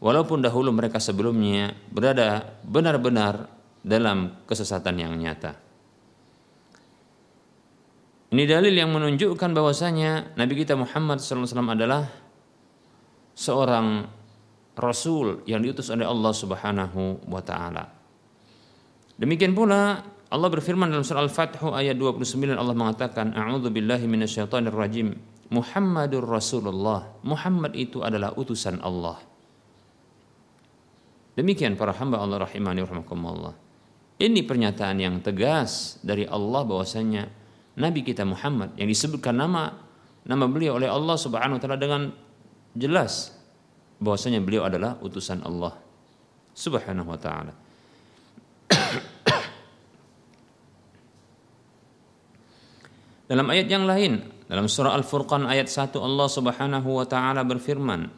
Walaupun 0.01 0.41
dahulu 0.41 0.73
mereka 0.73 0.97
sebelumnya 0.97 1.77
berada 1.93 2.57
benar-benar 2.65 3.47
dalam 3.85 4.43
kesesatan 4.49 4.97
yang 4.97 5.13
nyata. 5.15 5.70
Ini 8.31 8.47
dalil 8.47 8.71
yang 8.71 8.95
menunjukkan 8.95 9.51
bahwasanya 9.51 10.39
Nabi 10.39 10.63
kita 10.63 10.79
Muhammad 10.79 11.19
SAW 11.19 11.67
adalah 11.67 12.07
seorang 13.35 14.07
rasul 14.79 15.43
yang 15.43 15.59
diutus 15.59 15.91
oleh 15.91 16.07
Allah 16.07 16.31
Subhanahu 16.31 17.27
wa 17.27 17.43
taala. 17.43 17.91
Demikian 19.19 19.51
pula 19.51 19.99
Allah 20.31 20.47
berfirman 20.47 20.87
dalam 20.87 21.03
surah 21.03 21.27
Al-Fath 21.27 21.59
ayat 21.75 21.99
29 21.99 22.55
Allah 22.55 22.71
mengatakan 22.71 23.35
a'udzu 23.35 23.67
billahi 23.67 24.07
minasyaitonir 24.07 24.71
rajim. 24.71 25.11
Muhammadur 25.51 26.23
Rasulullah. 26.23 27.11
Muhammad 27.27 27.75
itu 27.75 27.99
adalah 27.99 28.31
utusan 28.39 28.79
Allah. 28.79 29.19
Demikian 31.35 31.75
para 31.75 31.91
hamba 31.91 32.23
Allah 32.23 32.47
rahimani 32.47 32.79
rahimakumullah. 32.79 33.51
Ini 34.23 34.39
pernyataan 34.47 35.03
yang 35.03 35.19
tegas 35.19 35.99
dari 35.99 36.23
Allah 36.23 36.63
bahwasanya 36.63 37.40
Nabi 37.79 38.03
kita 38.03 38.27
Muhammad 38.27 38.75
yang 38.75 38.91
disebutkan 38.91 39.39
nama 39.39 39.71
nama 40.27 40.45
beliau 40.47 40.75
oleh 40.75 40.91
Allah 40.91 41.15
Subhanahu 41.15 41.55
wa 41.57 41.61
taala 41.61 41.77
dengan 41.79 42.11
jelas 42.75 43.31
bahwasanya 44.01 44.41
beliau 44.43 44.67
adalah 44.67 44.97
utusan 44.99 45.41
Allah 45.45 45.77
Subhanahu 46.51 47.07
wa 47.07 47.19
taala. 47.19 47.53
Dalam 53.31 53.47
ayat 53.47 53.71
yang 53.71 53.87
lain, 53.87 54.19
dalam 54.51 54.67
surah 54.67 54.91
Al-Furqan 54.99 55.47
ayat 55.47 55.71
1 55.71 55.95
Allah 55.95 56.27
Subhanahu 56.27 56.99
wa 56.99 57.07
taala 57.07 57.47
berfirman 57.47 58.11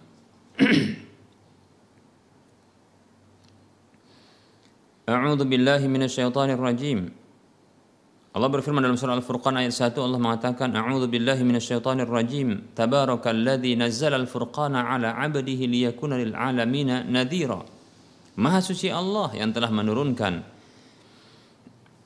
A'udzu 5.04 5.44
billahi 5.44 5.84
minasyaitonir 5.92 6.58
rajim. 6.58 7.12
Allah 8.34 8.50
berfirman 8.50 8.82
dalam 8.82 8.98
surah 8.98 9.14
Al-Furqan 9.14 9.62
ayat 9.62 9.78
1 9.78 9.94
Allah 10.02 10.18
mengatakan 10.18 10.74
A'udzu 10.74 11.06
billahi 11.06 11.46
minasyaitonir 11.46 12.10
rajim 12.10 12.66
Tabarakalladzi 12.74 13.78
nazzala 13.78 14.18
al-furqana 14.18 14.90
ala 14.90 15.14
'abdihi 15.14 15.70
liyakuna 15.70 16.18
lil 16.18 16.34
'alamin 16.34 17.14
nadhira 17.14 17.62
Maha 18.42 18.60
suci 18.66 18.90
Allah 18.90 19.30
yang 19.38 19.54
telah 19.54 19.70
menurunkan 19.70 20.42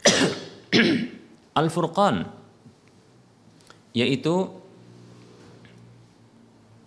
Al-Furqan 1.64 2.28
yaitu 3.96 4.36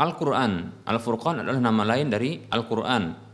Al-Quran. 0.01 0.53
Al-Furqan 0.89 1.45
adalah 1.45 1.61
nama 1.61 1.83
lain 1.85 2.09
dari 2.09 2.41
Al-Quran. 2.49 3.30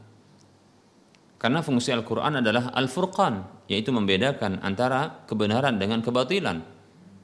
Karena 1.37 1.61
fungsi 1.61 1.93
Al-Quran 1.93 2.41
adalah 2.41 2.73
Al-Furqan, 2.73 3.69
yaitu 3.69 3.93
membedakan 3.93 4.65
antara 4.65 5.25
kebenaran 5.29 5.77
dengan 5.77 6.01
kebatilan. 6.01 6.65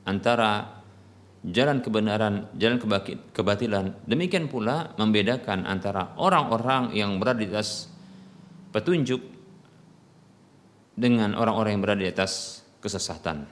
Antara 0.04 0.82
jalan 1.42 1.80
kebenaran, 1.80 2.52
jalan 2.54 2.78
kebatilan. 3.32 3.96
Demikian 4.04 4.52
pula 4.52 4.92
membedakan 5.00 5.64
antara 5.64 6.12
orang-orang 6.20 6.92
yang 6.92 7.16
berada 7.16 7.40
di 7.40 7.48
atas 7.48 7.88
petunjuk 8.70 9.20
dengan 10.92 11.32
orang-orang 11.32 11.80
yang 11.80 11.82
berada 11.82 12.00
di 12.04 12.10
atas 12.12 12.62
kesesatan. 12.84 13.48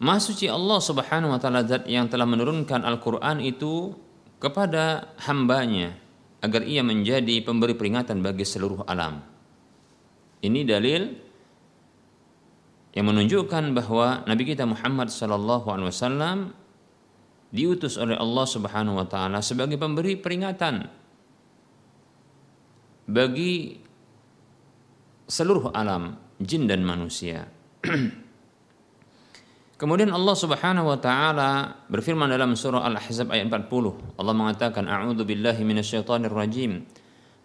Maha 0.00 0.16
suci 0.16 0.48
Allah 0.48 0.80
Subhanahu 0.80 1.36
wa 1.36 1.40
taala 1.40 1.62
yang 1.84 2.08
telah 2.08 2.24
menurunkan 2.24 2.82
Al-Qur'an 2.88 3.38
itu 3.44 3.92
kepada 4.40 5.12
hambanya 5.28 5.92
agar 6.40 6.64
ia 6.64 6.80
menjadi 6.80 7.44
pemberi 7.44 7.76
peringatan 7.76 8.24
bagi 8.24 8.44
seluruh 8.44 8.88
alam. 8.88 9.20
Ini 10.40 10.60
dalil 10.64 11.02
yang 12.96 13.06
menunjukkan 13.06 13.76
bahwa 13.76 14.24
Nabi 14.24 14.42
kita 14.48 14.64
Muhammad 14.64 15.12
sallallahu 15.12 15.68
alaihi 15.68 15.88
wasallam 15.92 16.38
diutus 17.52 18.00
oleh 18.00 18.16
Allah 18.16 18.46
Subhanahu 18.48 18.98
wa 18.98 19.06
taala 19.06 19.44
sebagai 19.44 19.76
pemberi 19.76 20.16
peringatan 20.16 20.88
bagi 23.10 23.78
seluruh 25.26 25.70
alam 25.74 26.18
jin 26.40 26.64
dan 26.66 26.82
manusia. 26.82 27.46
Kemudian 29.80 30.12
Allah 30.12 30.36
Subhanahu 30.36 30.92
wa 30.92 30.98
taala 31.00 31.80
berfirman 31.88 32.28
dalam 32.28 32.52
surah 32.52 32.84
Al-Ahzab 32.84 33.32
ayat 33.32 33.48
40. 33.48 34.20
Allah 34.20 34.34
mengatakan 34.36 34.84
a'udzu 34.84 35.24
billahi 35.24 35.64
minasyaitonir 35.64 36.28
rajim. 36.28 36.84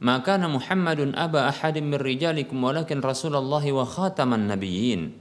Ma 0.03 0.19
kana 0.19 0.51
Muhammadun 0.51 1.15
aba 1.15 1.47
ahadin 1.47 1.87
min 1.87 1.95
rijalikum 1.95 2.59
walakin 2.59 2.99
Rasulullah 2.99 3.63
wa 3.63 3.87
khataman 3.87 4.51
nabiyyin. 4.51 5.15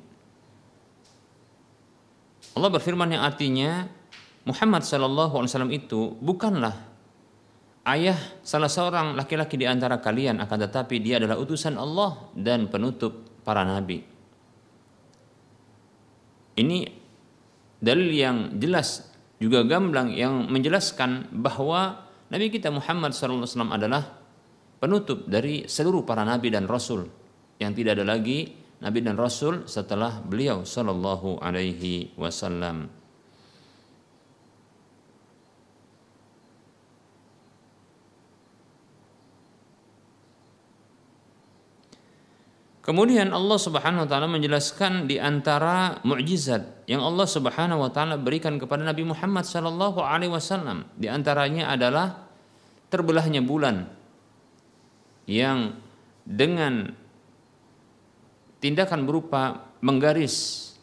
Allah 2.59 2.71
berfirman 2.75 3.07
yang 3.15 3.23
artinya 3.23 3.87
Muhammad 4.43 4.83
sallallahu 4.83 5.39
alaihi 5.39 5.51
wasallam 5.55 5.71
itu 5.71 6.19
bukanlah 6.19 6.75
ayah 7.95 8.19
salah 8.43 8.67
seorang 8.67 9.15
laki-laki 9.15 9.55
di 9.55 9.71
antara 9.71 10.03
kalian 10.03 10.43
akan 10.43 10.59
tetapi 10.67 10.99
dia 10.99 11.23
adalah 11.23 11.39
utusan 11.39 11.79
Allah 11.79 12.27
dan 12.35 12.67
penutup 12.67 13.23
para 13.47 13.63
nabi. 13.63 14.03
Ini 16.55 17.04
dalil 17.83 18.11
yang 18.11 18.59
jelas 18.59 19.11
juga 19.43 19.67
gamblang 19.67 20.15
yang 20.15 20.47
menjelaskan 20.51 21.31
bahwa 21.35 22.05
Nabi 22.33 22.51
kita 22.51 22.73
Muhammad 22.73 23.13
SAW 23.13 23.47
adalah 23.71 24.17
penutup 24.83 25.29
dari 25.29 25.69
seluruh 25.71 26.03
para 26.03 26.27
nabi 26.27 26.51
dan 26.51 26.67
rasul 26.67 27.07
yang 27.63 27.77
tidak 27.77 28.01
ada 28.01 28.17
lagi 28.17 28.51
nabi 28.83 29.05
dan 29.05 29.15
rasul 29.15 29.69
setelah 29.71 30.19
beliau 30.19 30.67
sallallahu 30.67 31.39
alaihi 31.39 32.11
wasallam. 32.19 32.91
Kemudian 42.85 43.33
Allah 43.33 43.57
Subhanahu 43.57 44.05
wa 44.05 44.09
taala 44.09 44.29
menjelaskan 44.29 45.09
di 45.09 45.17
antara 45.17 46.05
mukjizat 46.05 46.85
yang 46.85 47.01
Allah 47.01 47.25
Subhanahu 47.25 47.81
wa 47.81 47.89
taala 47.89 48.21
berikan 48.21 48.61
kepada 48.61 48.85
Nabi 48.85 49.09
Muhammad 49.09 49.49
sallallahu 49.49 50.05
alaihi 50.05 50.29
wasallam 50.29 50.85
di 50.93 51.09
antaranya 51.09 51.73
adalah 51.73 52.29
terbelahnya 52.93 53.41
bulan 53.41 53.89
yang 55.25 55.81
dengan 56.29 56.93
tindakan 58.61 59.09
berupa 59.09 59.65
menggaris 59.81 60.77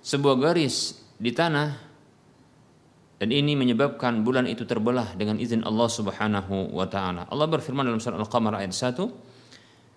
sebuah 0.00 0.40
garis 0.40 1.04
di 1.20 1.36
tanah 1.36 1.76
dan 3.20 3.28
ini 3.28 3.52
menyebabkan 3.52 4.24
bulan 4.24 4.48
itu 4.48 4.64
terbelah 4.64 5.12
dengan 5.20 5.36
izin 5.36 5.68
Allah 5.68 5.88
Subhanahu 5.92 6.72
wa 6.72 6.88
taala. 6.88 7.28
Allah 7.28 7.44
berfirman 7.44 7.84
dalam 7.84 8.00
surah 8.00 8.16
Al-Qamar 8.16 8.56
ayat 8.56 8.72
1 8.72 9.25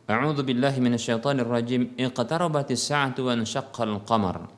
A'udzu 0.10 0.42
billahi 0.42 0.82
minasyaitonir 0.82 1.46
rajim. 1.46 1.94
Iqtarabatis 1.94 2.82
sa'atu 2.82 3.30
wa 3.30 3.38
ansyaqqal 3.38 4.02
qamar. 4.10 4.50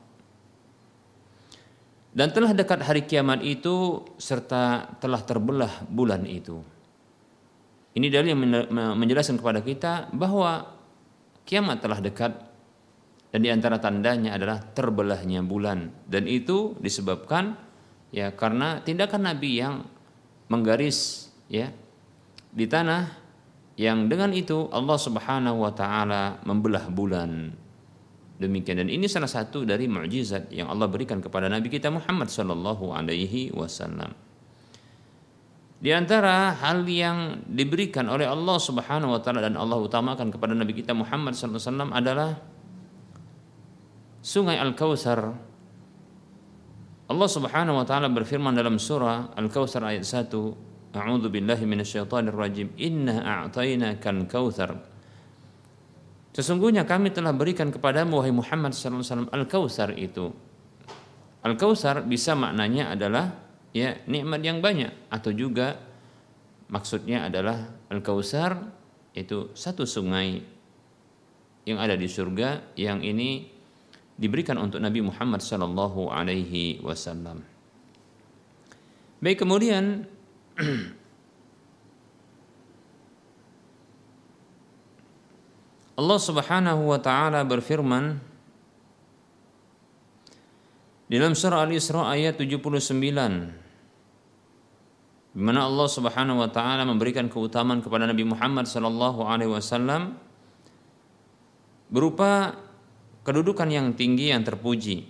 Dan 2.12 2.32
telah 2.32 2.56
dekat 2.56 2.80
hari 2.84 3.04
kiamat 3.04 3.44
itu 3.44 4.04
serta 4.16 4.96
telah 4.96 5.20
terbelah 5.20 5.84
bulan 5.88 6.24
itu. 6.24 6.60
Ini 7.92 8.08
dalil 8.08 8.32
yang 8.32 8.40
menjelaskan 8.96 9.36
kepada 9.36 9.60
kita 9.60 10.08
bahwa 10.16 10.64
kiamat 11.44 11.84
telah 11.84 12.00
dekat 12.00 12.32
dan 13.32 13.40
di 13.40 13.48
antara 13.52 13.76
tandanya 13.80 14.36
adalah 14.36 14.60
terbelahnya 14.60 15.44
bulan 15.44 15.92
dan 16.08 16.24
itu 16.28 16.76
disebabkan 16.80 17.56
ya 18.12 18.32
karena 18.32 18.80
tindakan 18.80 19.28
Nabi 19.28 19.50
yang 19.60 19.84
menggaris 20.48 21.28
ya 21.48 21.72
di 22.52 22.64
tanah 22.68 23.21
yang 23.80 24.08
dengan 24.12 24.36
itu 24.36 24.68
Allah 24.68 24.98
Subhanahu 25.00 25.64
wa 25.64 25.72
taala 25.72 26.42
membelah 26.44 26.92
bulan. 26.92 27.56
Demikian 28.36 28.82
dan 28.84 28.90
ini 28.90 29.06
salah 29.06 29.30
satu 29.30 29.62
dari 29.62 29.86
mukjizat 29.86 30.50
yang 30.50 30.66
Allah 30.66 30.90
berikan 30.90 31.22
kepada 31.22 31.46
Nabi 31.46 31.70
kita 31.70 31.88
Muhammad 31.88 32.28
sallallahu 32.28 32.90
alaihi 32.90 33.54
wasallam. 33.54 34.12
Di 35.82 35.90
antara 35.90 36.54
hal 36.62 36.86
yang 36.86 37.42
diberikan 37.46 38.06
oleh 38.06 38.26
Allah 38.26 38.58
Subhanahu 38.58 39.14
wa 39.14 39.20
taala 39.22 39.42
dan 39.42 39.58
Allah 39.58 39.78
utamakan 39.78 40.30
kepada 40.30 40.54
Nabi 40.54 40.78
kita 40.78 40.94
Muhammad 40.94 41.34
sallallahu 41.34 41.58
alaihi 41.58 41.70
wasallam 41.70 41.90
adalah 41.94 42.30
Sungai 44.22 44.54
Al-Kautsar. 44.54 45.34
Allah 47.10 47.28
Subhanahu 47.28 47.82
wa 47.82 47.86
taala 47.86 48.06
berfirman 48.06 48.54
dalam 48.54 48.78
surah 48.78 49.34
Al-Kautsar 49.34 49.82
ayat 49.82 50.06
1 50.06 50.71
A'udzu 50.92 51.32
billahi 51.32 51.64
minasyaitonir 51.64 52.36
rajim. 52.36 52.68
Inna 52.76 53.44
a'tainakal 53.48 54.28
kautsar. 54.28 54.76
Sesungguhnya 56.32 56.88
kami 56.88 57.12
telah 57.12 57.32
berikan 57.32 57.68
kepadamu 57.68 58.20
wahai 58.20 58.32
Muhammad 58.32 58.72
sallallahu 58.72 59.04
alaihi 59.04 59.12
wasallam 59.12 59.30
al-kautsar 59.32 59.90
itu. 59.96 60.32
Al-kautsar 61.44 62.04
bisa 62.08 62.32
maknanya 62.32 62.92
adalah 62.96 63.36
ya 63.72 64.00
nikmat 64.08 64.40
yang 64.40 64.64
banyak 64.64 65.12
atau 65.12 65.32
juga 65.32 65.76
maksudnya 66.72 67.28
adalah 67.28 67.68
al-kautsar 67.92 68.56
itu 69.12 69.52
satu 69.52 69.84
sungai 69.84 70.40
yang 71.68 71.76
ada 71.76 71.96
di 71.96 72.08
surga 72.08 72.76
yang 72.80 73.04
ini 73.04 73.44
diberikan 74.16 74.56
untuk 74.56 74.80
Nabi 74.80 75.04
Muhammad 75.04 75.44
sallallahu 75.44 76.08
alaihi 76.08 76.80
wasallam. 76.80 77.44
Baik 79.22 79.44
kemudian 79.44 80.08
Allah 86.00 86.18
Subhanahu 86.18 86.82
wa 86.88 86.98
taala 87.00 87.44
berfirman 87.44 88.20
dalam 91.12 91.36
surah 91.36 91.64
Al-Isra 91.64 92.08
ayat 92.08 92.40
79 92.40 93.62
di 95.32 95.40
mana 95.40 95.64
Allah 95.64 95.88
Subhanahu 95.88 96.44
wa 96.44 96.48
taala 96.52 96.84
memberikan 96.84 97.32
keutamaan 97.32 97.80
kepada 97.80 98.04
Nabi 98.04 98.24
Muhammad 98.28 98.68
sallallahu 98.68 99.24
alaihi 99.24 99.48
wasallam 99.48 100.20
berupa 101.88 102.56
kedudukan 103.24 103.68
yang 103.68 103.92
tinggi 103.96 104.32
yang 104.32 104.44
terpuji. 104.44 105.08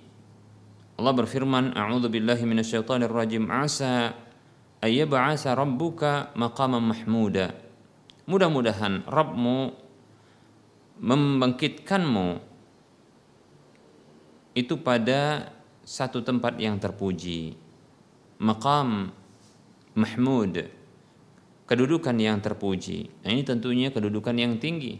Allah 0.98 1.14
berfirman, 1.14 1.74
"A'udzu 1.74 2.06
billahi 2.06 2.42
minasyaitonir 2.46 3.10
rajim. 3.10 3.50
Asa 3.50 4.14
ayyab'asa 4.82 5.54
rabbuka 5.54 6.34
maqaman 6.34 6.82
mahmuda. 6.82 7.54
Mudah-mudahan 8.26 9.06
Rabbmu 9.06 9.58
membangkitkanmu 11.02 12.28
itu 14.52 14.74
pada 14.82 15.50
satu 15.82 16.20
tempat 16.22 16.58
yang 16.58 16.78
terpuji. 16.78 17.56
Maqam 18.42 19.10
mahmud. 19.94 20.66
Kedudukan 21.66 22.16
yang 22.18 22.42
terpuji. 22.42 23.08
Nah, 23.24 23.32
ini 23.32 23.42
tentunya 23.46 23.88
kedudukan 23.88 24.36
yang 24.36 24.60
tinggi 24.60 24.98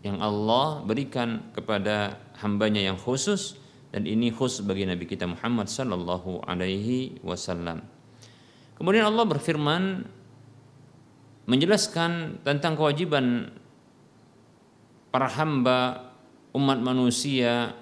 yang 0.00 0.20
Allah 0.20 0.80
berikan 0.84 1.52
kepada 1.52 2.16
hambanya 2.40 2.80
yang 2.80 2.96
khusus 2.96 3.56
dan 3.92 4.08
ini 4.08 4.32
khusus 4.32 4.64
bagi 4.64 4.88
Nabi 4.88 5.04
kita 5.04 5.28
Muhammad 5.28 5.68
sallallahu 5.68 6.44
alaihi 6.48 7.20
wasallam. 7.20 7.84
Kemudian 8.80 9.12
Allah 9.12 9.28
berfirman 9.28 9.82
menjelaskan 11.44 12.40
tentang 12.40 12.80
kewajiban 12.80 13.52
para 15.12 15.28
hamba 15.36 16.08
umat 16.56 16.80
manusia, 16.80 17.76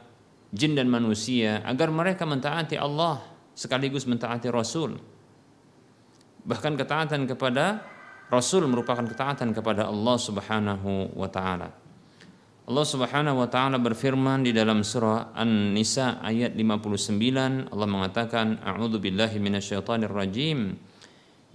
jin 0.51 0.75
dan 0.75 0.91
manusia 0.91 1.63
agar 1.63 1.95
mereka 1.95 2.27
mentaati 2.27 2.75
Allah 2.75 3.23
sekaligus 3.55 4.11
mentaati 4.11 4.51
Rasul. 4.51 4.99
Bahkan 6.43 6.75
ketaatan 6.75 7.31
kepada 7.31 7.85
Rasul 8.27 8.67
merupakan 8.67 9.07
ketaatan 9.07 9.55
kepada 9.55 9.87
Allah 9.87 10.17
Subhanahu 10.19 11.15
wa 11.15 11.29
taala. 11.31 11.71
Allah 12.69 12.85
Subhanahu 12.85 13.41
wa 13.41 13.49
taala 13.49 13.81
berfirman 13.81 14.45
di 14.45 14.53
dalam 14.53 14.85
surah 14.85 15.33
An-Nisa 15.33 16.21
ayat 16.21 16.53
59 16.53 17.73
Allah 17.73 17.89
mengatakan 17.89 18.61
a'udzu 18.61 19.01
billahi 19.01 19.41
minasyaitonir 19.41 20.13
rajim. 20.13 20.77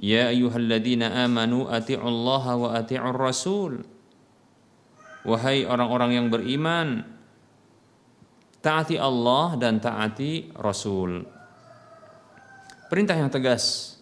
Ya 0.02 0.34
ayyuhalladzina 0.34 1.22
amanu 1.22 1.70
ati'u 1.70 2.02
Allah 2.02 2.44
wa 2.58 2.70
ati'ur 2.74 3.14
rasul. 3.14 3.86
Wahai 5.22 5.70
orang-orang 5.70 6.18
yang 6.18 6.28
beriman 6.34 7.06
taati 8.64 8.98
Allah 8.98 9.54
dan 9.60 9.78
taati 9.78 10.56
Rasul. 10.56 11.24
Perintah 12.90 13.16
yang 13.16 13.30
tegas 13.30 13.96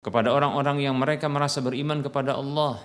kepada 0.00 0.32
orang-orang 0.32 0.80
yang 0.80 0.96
mereka 0.96 1.28
merasa 1.28 1.60
beriman 1.60 2.00
kepada 2.00 2.36
Allah. 2.36 2.80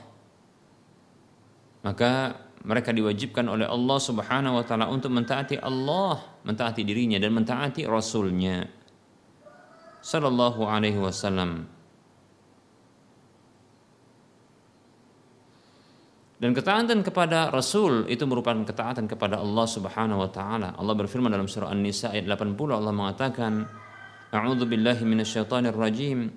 Maka 1.85 2.44
mereka 2.65 2.89
diwajibkan 2.89 3.45
oleh 3.45 3.69
Allah 3.69 3.97
Subhanahu 4.01 4.57
wa 4.57 4.63
taala 4.65 4.89
untuk 4.89 5.13
mentaati 5.13 5.61
Allah, 5.61 6.41
mentaati 6.41 6.81
dirinya 6.81 7.21
dan 7.21 7.29
mentaati 7.37 7.85
rasulnya 7.85 8.65
sallallahu 10.01 10.65
alaihi 10.65 10.97
wasallam. 10.97 11.69
Dan 16.35 16.51
ketaatan 16.51 16.99
kepada 16.99 17.47
Rasul 17.47 18.11
itu 18.11 18.27
merupakan 18.27 18.59
ketaatan 18.67 19.07
kepada 19.07 19.39
Allah 19.39 19.65
Subhanahu 19.65 20.19
wa 20.19 20.29
taala. 20.29 20.75
Allah 20.75 20.93
berfirman 20.93 21.31
dalam 21.31 21.47
surah 21.47 21.71
An-Nisa 21.71 22.11
ayat 22.11 22.27
80 22.27 22.75
Allah 22.75 22.91
mengatakan, 22.91 23.63
A'udzu 24.35 24.67
billahi 24.67 25.07
minasyaitonir 25.07 25.73
rajim. 25.73 26.27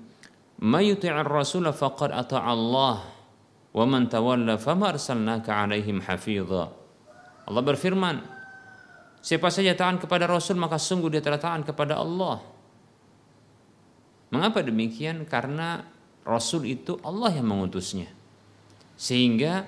May 0.63 0.95
yuti'ir 0.95 1.27
rasul 1.27 1.67
faqad 1.75 2.15
ata'a 2.15 2.47
Allah 2.47 3.18
man 3.85 4.09
tawalla 4.09 4.57
fama 4.57 4.91
arsalnaka 4.91 5.53
alaihim 5.53 6.01
hafidha. 6.01 6.73
Allah 7.45 7.63
berfirman, 7.63 8.25
siapa 9.21 9.53
saja 9.53 9.77
taat 9.77 10.01
kepada 10.01 10.25
Rasul 10.25 10.57
maka 10.57 10.81
sungguh 10.81 11.13
dia 11.13 11.23
telah 11.23 11.39
taat 11.39 11.63
kepada 11.69 12.01
Allah. 12.01 12.41
Mengapa 14.29 14.61
demikian? 14.61 15.25
Karena 15.25 15.85
Rasul 16.25 16.69
itu 16.69 17.01
Allah 17.01 17.33
yang 17.33 17.49
mengutusnya. 17.49 18.09
Sehingga 18.99 19.65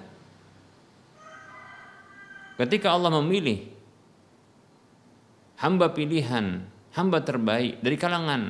ketika 2.60 2.92
Allah 2.92 3.08
memilih 3.20 3.64
hamba 5.60 5.92
pilihan, 5.92 6.64
hamba 6.92 7.24
terbaik 7.24 7.80
dari 7.80 7.96
kalangan 7.96 8.42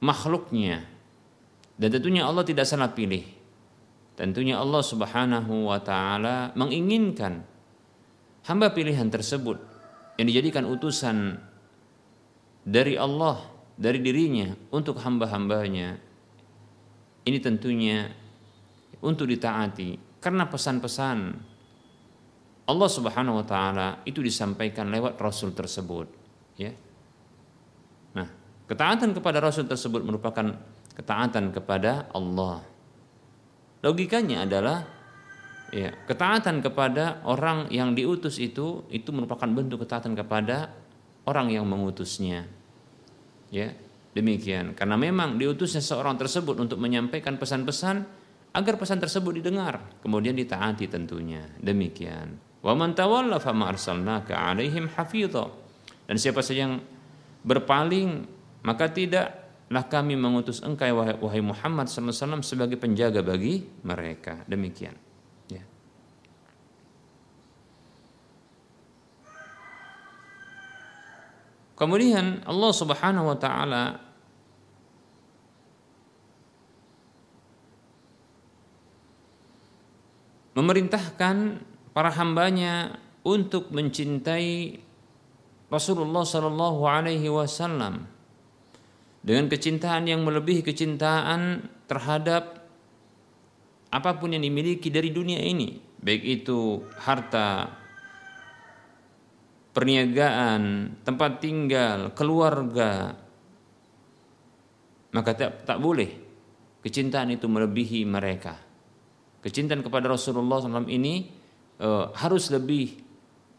makhluknya 0.00 0.88
dan 1.76 1.88
tentunya 1.88 2.28
Allah 2.28 2.44
tidak 2.44 2.68
salah 2.68 2.92
pilih. 2.92 3.39
Tentunya 4.20 4.60
Allah 4.60 4.84
Subhanahu 4.84 5.72
wa 5.72 5.80
taala 5.80 6.52
menginginkan 6.52 7.40
hamba 8.44 8.68
pilihan 8.68 9.08
tersebut 9.08 9.56
yang 10.20 10.28
dijadikan 10.28 10.68
utusan 10.68 11.40
dari 12.60 13.00
Allah, 13.00 13.40
dari 13.80 13.96
dirinya 14.04 14.52
untuk 14.76 15.00
hamba-hambanya. 15.00 15.96
Ini 17.24 17.38
tentunya 17.40 18.12
untuk 19.00 19.24
ditaati 19.24 20.20
karena 20.20 20.44
pesan-pesan 20.52 21.18
Allah 22.68 22.90
Subhanahu 22.92 23.40
wa 23.40 23.46
taala 23.48 24.04
itu 24.04 24.20
disampaikan 24.20 24.92
lewat 24.92 25.16
rasul 25.16 25.56
tersebut, 25.56 26.12
ya. 26.60 26.76
Nah, 28.12 28.28
ketaatan 28.68 29.16
kepada 29.16 29.40
rasul 29.40 29.64
tersebut 29.64 30.04
merupakan 30.04 30.60
ketaatan 30.92 31.56
kepada 31.56 32.12
Allah. 32.12 32.79
Logikanya 33.80 34.44
adalah 34.44 34.84
ya, 35.72 35.88
ketaatan 36.04 36.60
kepada 36.60 37.24
orang 37.24 37.72
yang 37.72 37.96
diutus 37.96 38.36
itu 38.36 38.84
itu 38.92 39.08
merupakan 39.10 39.48
bentuk 39.48 39.86
ketaatan 39.86 40.12
kepada 40.12 40.72
orang 41.24 41.48
yang 41.48 41.64
mengutusnya. 41.64 42.44
Ya, 43.48 43.72
demikian. 44.12 44.76
Karena 44.76 45.00
memang 45.00 45.40
diutusnya 45.40 45.80
seorang 45.80 46.20
tersebut 46.20 46.60
untuk 46.60 46.76
menyampaikan 46.76 47.40
pesan-pesan 47.40 47.96
agar 48.50 48.74
pesan 48.76 48.98
tersebut 48.98 49.40
didengar, 49.40 49.80
kemudian 50.02 50.34
ditaati 50.34 50.90
tentunya. 50.90 51.46
Demikian. 51.58 52.36
Wa 52.60 52.76
man 52.76 52.92
tawalla 52.92 53.40
fama 53.40 53.72
arsalnaka 53.72 54.36
alaihim 54.36 54.90
hafidha. 54.92 55.48
Dan 56.04 56.18
siapa 56.18 56.42
saja 56.44 56.68
yang 56.68 56.82
berpaling 57.40 58.26
maka 58.60 58.92
tidak 58.92 59.39
lah 59.70 59.86
kami 59.86 60.18
mengutus 60.18 60.66
engkau 60.66 60.98
wahai, 60.98 61.14
wahai 61.22 61.38
Muhammad 61.38 61.86
SAW 61.86 62.42
sebagai 62.42 62.74
penjaga 62.74 63.22
bagi 63.22 63.62
mereka. 63.86 64.42
Demikian. 64.50 64.98
Ya. 65.46 65.62
Kemudian 71.78 72.42
Allah 72.50 72.72
Subhanahu 72.74 73.30
wa 73.30 73.38
taala 73.38 73.84
memerintahkan 80.58 81.62
para 81.94 82.10
hambanya 82.18 82.98
untuk 83.22 83.70
mencintai 83.70 84.82
Rasulullah 85.70 86.26
Sallallahu 86.26 86.82
Alaihi 86.90 87.30
Wasallam 87.30 88.18
dengan 89.20 89.52
kecintaan 89.52 90.08
yang 90.08 90.24
melebihi 90.24 90.64
kecintaan 90.64 91.68
terhadap 91.84 92.60
apa 93.90 94.10
pun 94.16 94.32
yang 94.32 94.40
dimiliki 94.40 94.88
dari 94.88 95.10
dunia 95.10 95.42
ini, 95.42 95.76
baik 95.98 96.22
itu 96.22 96.86
harta, 97.02 97.68
perniagaan, 99.74 100.62
tempat 101.02 101.42
tinggal, 101.42 102.14
keluarga, 102.14 103.12
maka 105.10 105.30
tak, 105.34 105.66
tak 105.66 105.78
boleh 105.82 106.10
kecintaan 106.80 107.34
itu 107.34 107.46
melebihi 107.50 108.06
mereka. 108.06 108.54
Kecintaan 109.40 109.80
kepada 109.80 110.06
Rasulullah 110.12 110.60
SAW 110.60 110.86
ini 110.86 111.26
e, 111.80 111.88
harus 112.14 112.52
lebih 112.52 113.10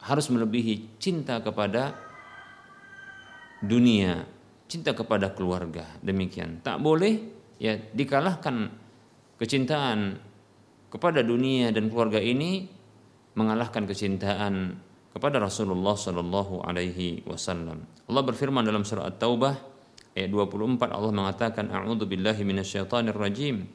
harus 0.01 0.29
melebihi 0.33 0.97
cinta 0.97 1.41
kepada 1.41 1.93
dunia, 3.61 4.25
cinta 4.71 4.95
kepada 4.95 5.35
keluarga 5.35 5.83
demikian 5.99 6.63
tak 6.63 6.79
boleh 6.79 7.19
ya 7.59 7.75
dikalahkan 7.75 8.71
kecintaan 9.35 10.15
kepada 10.87 11.19
dunia 11.19 11.75
dan 11.75 11.91
keluarga 11.91 12.23
ini 12.23 12.71
mengalahkan 13.35 13.87
kecintaan 13.87 14.79
kepada 15.11 15.39
Rasulullah 15.39 15.95
Shallallahu 15.95 16.63
Alaihi 16.63 17.23
Wasallam. 17.27 17.83
Allah 18.07 18.23
berfirman 18.27 18.63
dalam 18.63 18.83
surah 18.83 19.07
At-Taubah 19.11 19.55
ayat 20.15 20.27
24 20.31 20.91
Allah 20.91 21.11
mengatakan 21.11 21.71
A'udzu 21.71 22.07
billahi 22.07 22.43
minasyaitonir 22.43 23.15
rajim. 23.15 23.67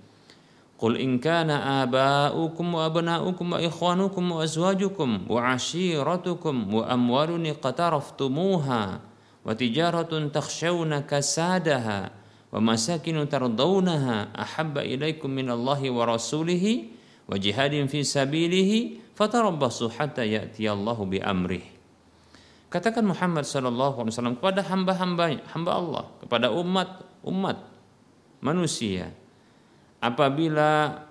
Qul 0.77 1.01
in 1.01 1.17
kana 1.17 1.89
aba'ukum 1.89 2.77
wa 2.77 2.85
abna'ukum 2.85 3.57
wa 3.57 3.59
ikhwanukum 3.65 4.25
wa 4.37 4.45
azwajukum 4.45 5.25
wa 5.25 5.41
'ashiratukum 5.41 6.69
wa 6.69 6.85
amwalun 6.85 7.49
qataraftumuha 7.57 9.01
wa 9.47 9.55
tijaratun 9.55 10.35
takhshawna 10.35 11.07
kasadaha 11.07 12.11
wa 12.51 12.59
masakinu 12.59 13.31
tardawnaha 13.31 14.35
ahabba 14.35 14.83
ilaikum 14.83 15.31
min 15.31 15.47
Allahi 15.47 15.87
wa 15.87 16.03
rasulihi 16.03 16.91
wa 17.31 17.39
jihadin 17.39 17.87
fi 17.87 18.03
sabilihi 18.03 19.15
fatarabbasu 19.15 19.95
hatta 19.95 20.27
katakan 22.67 23.07
Muhammad 23.07 23.47
saw 23.47 23.63
kepada 23.63 24.67
hamba-hamba 24.67 25.39
hamba 25.55 25.71
Allah 25.71 26.05
kepada 26.19 26.51
umat 26.51 27.07
umat 27.23 27.63
manusia 28.43 29.15
apabila 30.03 31.03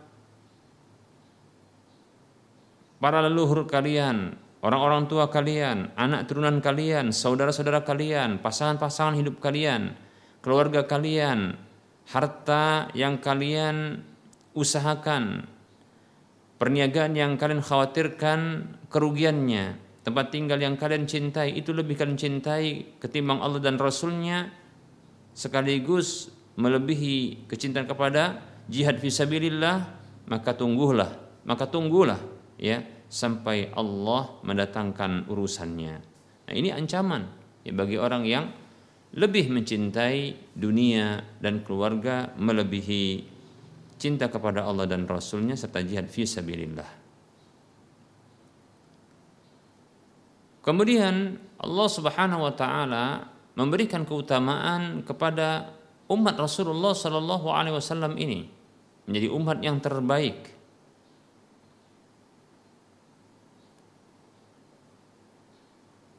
para 3.00 3.24
leluhur 3.24 3.63
kalian 3.63 4.36
orang-orang 4.65 5.06
tua 5.06 5.30
kalian, 5.30 5.93
anak 5.93 6.25
turunan 6.25 6.58
kalian, 6.58 7.13
saudara-saudara 7.13 7.86
kalian, 7.86 8.41
pasangan-pasangan 8.41 9.13
hidup 9.13 9.38
kalian, 9.38 9.93
keluarga 10.41 10.89
kalian, 10.89 11.54
harta 12.10 12.89
yang 12.97 13.21
kalian 13.21 14.01
usahakan, 14.58 15.45
perniagaan 16.58 17.13
yang 17.13 17.38
kalian 17.38 17.62
khawatirkan 17.62 18.73
kerugiannya, 18.89 19.78
tempat 20.01 20.34
tinggal 20.34 20.58
yang 20.58 20.82
kalian 20.82 21.06
cintai 21.06 21.54
itu 21.54 21.69
lebih 21.69 21.93
kalian 21.93 22.17
cintai 22.17 22.97
ketimbang 22.97 23.45
Allah 23.45 23.62
dan 23.62 23.78
Rasulnya 23.78 24.49
sekaligus 25.38 26.34
melebihi 26.58 27.45
kecintaan 27.45 27.86
kepada 27.86 28.41
jihad 28.65 28.97
fisabilillah, 28.97 29.86
maka 30.25 30.58
tunggulah, 30.58 31.13
maka 31.45 31.69
tunggulah 31.69 32.17
ya 32.58 32.95
sampai 33.15 33.71
Allah 33.71 34.43
mendatangkan 34.43 35.32
urusannya. 35.32 35.95
Nah, 36.51 36.54
ini 36.54 36.75
ancaman 36.75 37.23
ya 37.63 37.71
bagi 37.71 37.95
orang 37.95 38.28
yang 38.28 38.51
lebih 39.15 39.47
mencintai 39.47 40.51
dunia 40.51 41.23
dan 41.39 41.63
keluarga 41.63 42.36
melebihi 42.36 43.23
cinta 43.95 44.28
kepada 44.28 44.67
Allah 44.67 44.84
dan 44.84 45.08
Rasulnya 45.08 45.56
serta 45.56 45.80
jihad 45.80 46.12
fi 46.12 46.28
sabilillah. 46.28 47.08
Kemudian 50.60 51.39
Allah 51.62 51.88
Subhanahu 51.88 52.41
wa 52.43 52.54
taala 52.58 53.06
memberikan 53.56 54.04
keutamaan 54.04 55.08
kepada 55.08 55.71
umat 56.12 56.36
Rasulullah 56.36 56.91
Shallallahu 56.91 57.47
alaihi 57.47 57.80
wasallam 57.80 58.19
ini 58.19 58.49
menjadi 59.08 59.28
umat 59.32 59.58
yang 59.63 59.80
terbaik. 59.80 60.55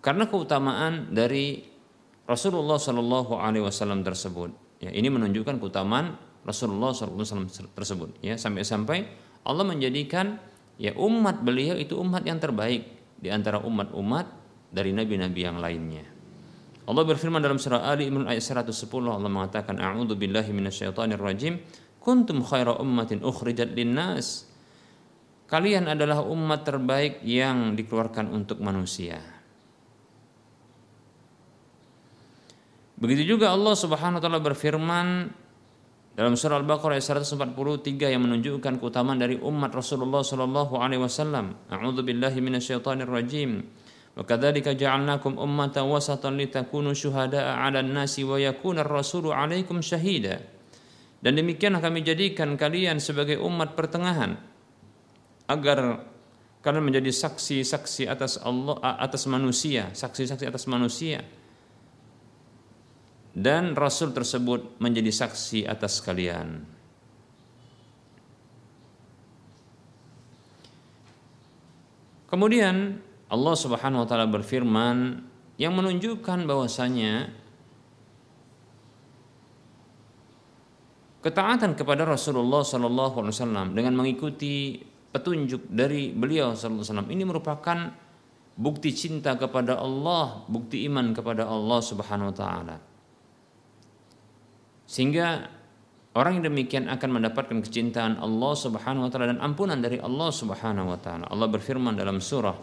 Karena 0.06 0.30
keutamaan 0.30 1.10
dari 1.10 1.66
Rasulullah 2.30 2.78
Shallallahu 2.78 3.42
Alaihi 3.42 3.66
Wasallam 3.66 4.06
tersebut. 4.06 4.54
Ya, 4.78 4.94
ini 4.94 5.10
menunjukkan 5.10 5.58
keutamaan 5.58 6.14
Rasulullah 6.46 6.94
Shallallahu 6.94 7.26
Alaihi 7.26 7.34
Wasallam 7.50 7.74
tersebut. 7.74 8.08
Ya, 8.22 8.38
sampai-sampai 8.38 9.10
Allah 9.42 9.66
menjadikan 9.66 10.38
ya 10.78 10.94
umat 10.94 11.42
beliau 11.42 11.74
itu 11.74 11.98
umat 11.98 12.22
yang 12.22 12.38
terbaik 12.38 12.86
di 13.18 13.34
antara 13.34 13.58
umat-umat 13.66 14.30
dari 14.70 14.94
nabi-nabi 14.94 15.40
yang 15.42 15.58
lainnya. 15.58 16.06
Allah 16.86 17.02
berfirman 17.02 17.42
dalam 17.42 17.58
surah 17.58 17.90
Ali 17.90 18.06
Imran 18.06 18.30
ayat 18.30 18.46
110 18.46 18.70
Allah 19.10 19.26
mengatakan 19.26 19.74
a'udzu 19.74 20.14
billahi 20.14 20.54
minasyaitonir 20.54 21.18
rajim 21.18 21.58
kuntum 21.98 22.46
khaira 22.46 22.78
ummatin 22.78 23.26
ukhrijat 23.26 23.74
linnas 23.74 24.46
kalian 25.50 25.90
adalah 25.90 26.22
umat 26.22 26.62
terbaik 26.62 27.26
yang 27.26 27.74
dikeluarkan 27.74 28.30
untuk 28.30 28.62
manusia 28.62 29.35
Begitu 32.96 33.36
juga 33.36 33.52
Allah 33.52 33.76
Subhanahu 33.76 34.18
wa 34.18 34.22
taala 34.24 34.40
berfirman 34.40 35.28
dalam 36.16 36.32
surah 36.32 36.56
Al-Baqarah 36.64 36.96
ayat 36.96 37.28
143 37.28 37.84
yang 38.08 38.24
menunjukkan 38.24 38.80
keutamaan 38.80 39.20
dari 39.20 39.36
umat 39.36 39.68
Rasulullah 39.76 40.24
sallallahu 40.24 40.80
alaihi 40.80 41.04
wasallam. 41.04 41.68
A'udzu 41.68 42.00
billahi 42.00 42.40
minasyaitonir 42.40 43.04
rajim. 43.04 43.68
Wa 44.16 44.24
kadzalika 44.24 44.72
ja'alnakum 44.72 45.36
ummatan 45.36 45.92
wasatan 45.92 46.40
litakunu 46.40 46.96
syuhada'a 46.96 47.68
'alan 47.68 47.92
nasi 47.92 48.24
wa 48.24 48.40
yakuna 48.40 48.80
ar-rasulu 48.80 49.28
'alaikum 49.28 49.84
syahida. 49.84 50.40
Dan 51.20 51.36
demikianlah 51.36 51.84
kami 51.84 52.00
jadikan 52.00 52.56
kalian 52.56 52.96
sebagai 52.96 53.36
umat 53.44 53.76
pertengahan 53.76 54.40
agar 55.52 56.00
kalian 56.64 56.80
menjadi 56.80 57.12
saksi-saksi 57.12 58.08
atas 58.08 58.40
Allah 58.40 58.80
atas 58.80 59.28
manusia, 59.28 59.92
saksi-saksi 59.92 60.48
atas 60.48 60.64
manusia 60.64 61.20
dan 63.36 63.76
Rasul 63.76 64.16
tersebut 64.16 64.80
menjadi 64.80 65.12
saksi 65.12 65.68
atas 65.68 66.00
kalian. 66.00 66.64
Kemudian 72.32 72.96
Allah 73.28 73.54
Subhanahu 73.54 74.02
wa 74.02 74.08
taala 74.08 74.24
berfirman 74.24 75.20
yang 75.60 75.76
menunjukkan 75.76 76.48
bahwasanya 76.48 77.28
ketaatan 81.20 81.76
kepada 81.76 82.08
Rasulullah 82.08 82.64
sallallahu 82.64 83.20
alaihi 83.20 83.34
wasallam 83.36 83.76
dengan 83.76 83.94
mengikuti 84.00 84.80
petunjuk 85.12 85.68
dari 85.68 86.10
beliau 86.10 86.56
sallallahu 86.56 86.82
alaihi 86.82 86.88
wasallam 86.88 87.10
ini 87.12 87.22
merupakan 87.28 87.78
bukti 88.56 88.90
cinta 88.96 89.36
kepada 89.36 89.76
Allah, 89.76 90.40
bukti 90.48 90.88
iman 90.88 91.12
kepada 91.12 91.44
Allah 91.44 91.80
Subhanahu 91.84 92.32
wa 92.32 92.36
taala. 92.36 92.95
Sehingga 94.86 95.50
orang 96.14 96.40
yang 96.40 96.54
demikian 96.54 96.86
akan 96.86 97.20
mendapatkan 97.20 97.58
kecintaan 97.60 98.22
Allah 98.22 98.52
Subhanahu 98.54 99.06
wa 99.06 99.10
taala 99.10 99.34
dan 99.34 99.42
ampunan 99.42 99.76
dari 99.82 99.98
Allah 99.98 100.30
Subhanahu 100.30 100.94
wa 100.94 100.98
taala. 101.02 101.26
Allah 101.28 101.48
berfirman 101.50 101.98
dalam 101.98 102.22
surah 102.22 102.56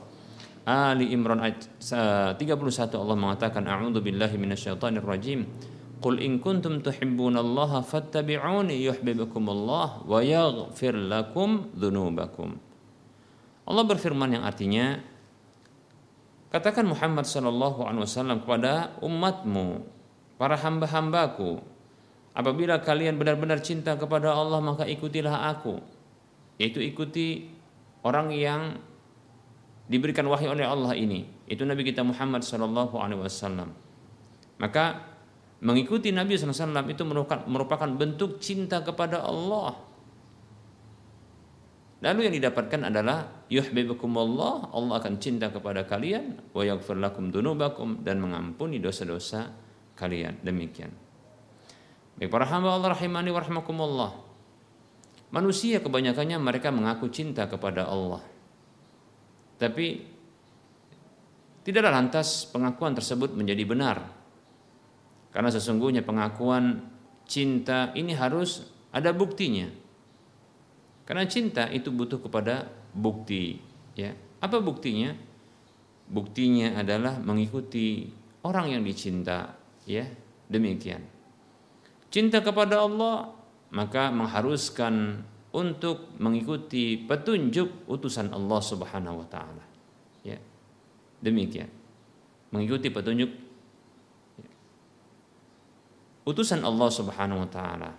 Ali 0.63 1.11
Imran 1.11 1.43
ayat 1.43 1.67
31 1.83 2.39
Allah 2.95 3.19
mengatakan 3.19 3.67
a'udzu 3.67 3.99
billahi 3.99 4.39
minasyaitonir 4.39 5.03
rajim. 5.03 5.43
Qul 5.99 6.23
in 6.23 6.39
kuntum 6.39 6.79
tuhibbunallaha 6.79 7.83
fattabi'uni 7.83 8.79
yuhibbukumullah 8.87 10.07
wa 10.07 10.19
yaghfir 10.23 10.95
lakum 10.95 11.67
dzunubakum. 11.75 12.55
Allah 13.67 13.83
berfirman 13.87 14.39
yang 14.39 14.43
artinya 14.47 14.99
katakan 16.51 16.87
Muhammad 16.87 17.27
sallallahu 17.27 17.83
alaihi 17.83 18.03
wasallam 18.07 18.43
kepada 18.43 18.95
umatmu 19.03 19.83
para 20.35 20.55
hamba-hambaku 20.59 21.63
Apabila 22.33 22.81
kalian 22.81 23.21
benar-benar 23.21 23.61
cinta 23.61 23.93
kepada 23.93 24.33
Allah 24.33 24.57
maka 24.57 24.89
ikutilah 24.89 25.53
aku. 25.53 25.77
Yaitu 26.57 26.81
ikuti 26.81 27.49
orang 28.01 28.33
yang 28.33 28.77
diberikan 29.85 30.25
wahyu 30.25 30.53
oleh 30.53 30.65
Allah 30.65 30.97
ini. 30.97 31.29
Itu 31.45 31.61
Nabi 31.67 31.85
kita 31.85 32.01
Muhammad 32.01 32.41
Shallallahu 32.41 32.97
Alaihi 32.97 33.21
Wasallam. 33.21 33.69
Maka 34.57 35.13
mengikuti 35.61 36.09
Nabi 36.09 36.39
SAW 36.39 36.87
itu 36.89 37.03
merupakan 37.49 37.89
bentuk 37.93 38.39
cinta 38.39 38.81
kepada 38.81 39.21
Allah. 39.21 39.75
Lalu 42.03 42.19
yang 42.27 42.35
didapatkan 42.35 42.83
adalah 42.83 43.47
yuhibbukumullah, 43.47 44.75
Allah 44.75 44.93
akan 44.99 45.13
cinta 45.23 45.47
kepada 45.47 45.87
kalian 45.87 46.35
wa 46.51 46.63
yaghfir 46.67 46.99
lakum 46.99 47.31
dunubakum 47.31 48.03
dan 48.03 48.19
mengampuni 48.19 48.79
dosa-dosa 48.83 49.55
kalian. 49.95 50.35
Demikian. 50.43 51.02
Baik 52.17 52.29
para 52.29 52.45
hamba 52.45 52.77
Allah 52.77 52.93
rahimani 52.93 53.33
warahmakumullah. 53.33 54.13
Manusia 55.33 55.81
kebanyakannya 55.81 56.37
mereka 56.37 56.69
mengaku 56.69 57.09
cinta 57.09 57.49
kepada 57.49 57.89
Allah. 57.89 58.21
Tapi 59.57 60.05
tidaklah 61.65 61.89
lantas 61.89 62.45
pengakuan 62.45 62.93
tersebut 62.93 63.33
menjadi 63.33 63.65
benar. 63.65 63.97
Karena 65.33 65.49
sesungguhnya 65.49 66.05
pengakuan 66.05 66.85
cinta 67.25 67.89
ini 67.97 68.13
harus 68.13 68.69
ada 68.93 69.09
buktinya. 69.09 69.65
Karena 71.03 71.25
cinta 71.25 71.65
itu 71.73 71.89
butuh 71.89 72.21
kepada 72.21 72.69
bukti, 72.93 73.57
ya. 73.97 74.13
Apa 74.39 74.61
buktinya? 74.61 75.17
Buktinya 76.07 76.77
adalah 76.77 77.17
mengikuti 77.17 78.05
orang 78.45 78.77
yang 78.77 78.85
dicinta, 78.85 79.57
ya. 79.89 80.05
Demikian. 80.47 81.01
Cinta 82.13 82.45
kepada 82.45 82.85
Allah 82.85 83.33
maka 83.73 84.13
mengharuskan 84.13 85.25
untuk 85.49 86.13
mengikuti 86.21 86.97
petunjuk 87.09 87.89
utusan 87.89 88.29
Allah 88.29 88.61
Subhanahu 88.61 89.25
wa 89.25 89.27
taala. 89.29 89.65
Ya. 90.21 90.37
Demikian. 91.25 91.73
Mengikuti 92.53 92.93
petunjuk 92.93 93.33
ya. 94.37 94.51
utusan 96.29 96.61
Allah 96.61 96.89
Subhanahu 96.93 97.41
wa 97.41 97.49
taala. 97.49 97.89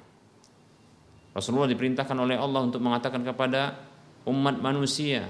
Rasulullah 1.35 1.67
diperintahkan 1.67 2.15
oleh 2.15 2.39
Allah 2.39 2.63
untuk 2.63 2.79
mengatakan 2.79 3.27
kepada 3.27 3.83
umat 4.31 4.63
manusia, 4.63 5.27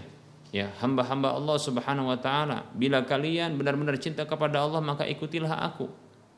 ya 0.52 0.68
hamba-hamba 0.84 1.32
Allah 1.32 1.56
Subhanahu 1.56 2.12
wa 2.12 2.20
taala, 2.20 2.68
bila 2.76 3.00
kalian 3.08 3.56
benar-benar 3.56 3.96
cinta 3.96 4.28
kepada 4.28 4.60
Allah 4.60 4.84
maka 4.84 5.08
ikutilah 5.08 5.72
aku. 5.72 5.88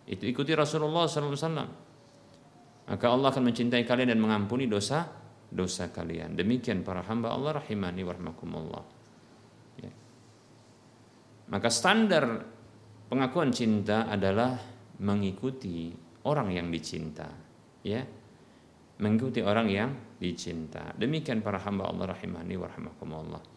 Itu 0.07 0.23
ikuti 0.31 0.55
Rasulullah 0.55 1.11
sallallahu 1.11 1.35
alaihi 1.35 1.43
wasallam 1.43 1.71
maka 2.87 3.07
Allah 3.11 3.35
akan 3.35 3.44
mencintai 3.51 3.83
kalian 3.83 4.14
dan 4.14 4.20
mengampuni 4.22 4.70
dosa 4.70 5.11
dosa 5.51 5.90
kalian. 5.90 6.38
Demikian 6.38 6.87
para 6.87 7.03
hamba 7.07 7.35
Allah 7.35 7.59
rahimani 7.62 8.03
warahmatullah. 8.07 8.85
Ya. 9.83 9.92
Maka 11.51 11.68
standar 11.70 12.46
pengakuan 13.11 13.51
cinta 13.51 14.07
adalah 14.07 14.59
mengikuti 15.03 15.90
orang 16.27 16.55
yang 16.55 16.70
dicinta, 16.70 17.27
ya. 17.83 18.03
Mengikuti 18.96 19.44
orang 19.44 19.68
yang 19.68 19.90
dicinta. 20.16 20.94
Demikian 20.96 21.44
para 21.44 21.61
hamba 21.61 21.90
Allah 21.90 22.16
rahimani 22.16 22.55
warahmatullah. 22.57 23.56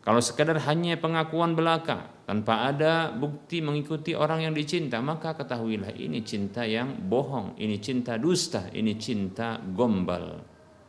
Kalau 0.00 0.20
sekadar 0.24 0.56
hanya 0.64 0.96
pengakuan 0.96 1.52
belaka 1.52 2.08
tanpa 2.24 2.72
ada 2.72 3.12
bukti 3.12 3.60
mengikuti 3.60 4.16
orang 4.16 4.48
yang 4.48 4.54
dicinta, 4.56 4.96
maka 5.04 5.36
ketahuilah 5.36 5.92
ini 5.92 6.24
cinta 6.24 6.64
yang 6.64 7.04
bohong, 7.04 7.60
ini 7.60 7.76
cinta 7.84 8.16
dusta, 8.16 8.72
ini 8.72 8.96
cinta 8.96 9.60
gombal. 9.60 10.40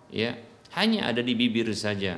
Ya, 0.07 0.39
hanya 0.79 1.11
ada 1.11 1.19
di 1.19 1.35
bibir 1.35 1.67
saja, 1.75 2.15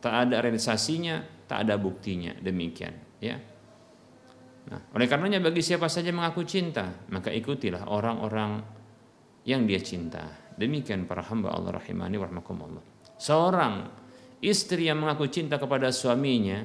tak 0.00 0.14
ada 0.28 0.40
realisasinya, 0.40 1.44
tak 1.44 1.68
ada 1.68 1.76
buktinya. 1.76 2.32
Demikian, 2.40 3.20
ya. 3.20 3.36
Nah, 4.72 4.80
oleh 4.96 5.06
karenanya 5.08 5.44
bagi 5.44 5.60
siapa 5.60 5.92
saja 5.92 6.08
mengaku 6.08 6.48
cinta, 6.48 7.04
maka 7.12 7.28
ikutilah 7.28 7.84
orang-orang 7.84 8.64
yang 9.44 9.68
dia 9.68 9.80
cinta. 9.84 10.24
Demikian 10.56 11.04
para 11.04 11.20
hamba 11.20 11.52
Allah 11.52 11.76
rahimani 11.76 12.16
wa 12.16 12.26
rahmakumullah. 12.28 12.84
Seorang 13.20 13.99
istri 14.40 14.88
yang 14.88 15.00
mengaku 15.00 15.28
cinta 15.28 15.60
kepada 15.60 15.92
suaminya, 15.92 16.64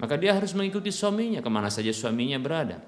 maka 0.00 0.16
dia 0.16 0.32
harus 0.32 0.56
mengikuti 0.56 0.88
suaminya 0.88 1.44
ke 1.44 1.50
mana 1.52 1.68
saja 1.68 1.92
suaminya 1.92 2.40
berada. 2.40 2.80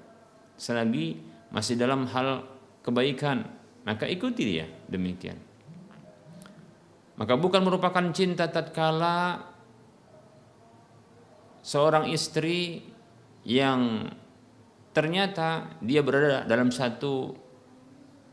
Selagi 0.57 1.21
masih 1.53 1.77
dalam 1.77 2.09
hal 2.09 2.45
kebaikan, 2.81 3.45
maka 3.85 4.09
ikuti 4.09 4.57
dia 4.57 4.67
demikian. 4.89 5.37
Maka 7.13 7.37
bukan 7.37 7.61
merupakan 7.61 8.05
cinta 8.09 8.49
tatkala 8.49 9.45
seorang 11.61 12.09
istri 12.09 12.81
yang 13.45 14.09
ternyata 14.97 15.77
dia 15.77 16.01
berada 16.01 16.41
dalam 16.49 16.73
satu 16.73 17.37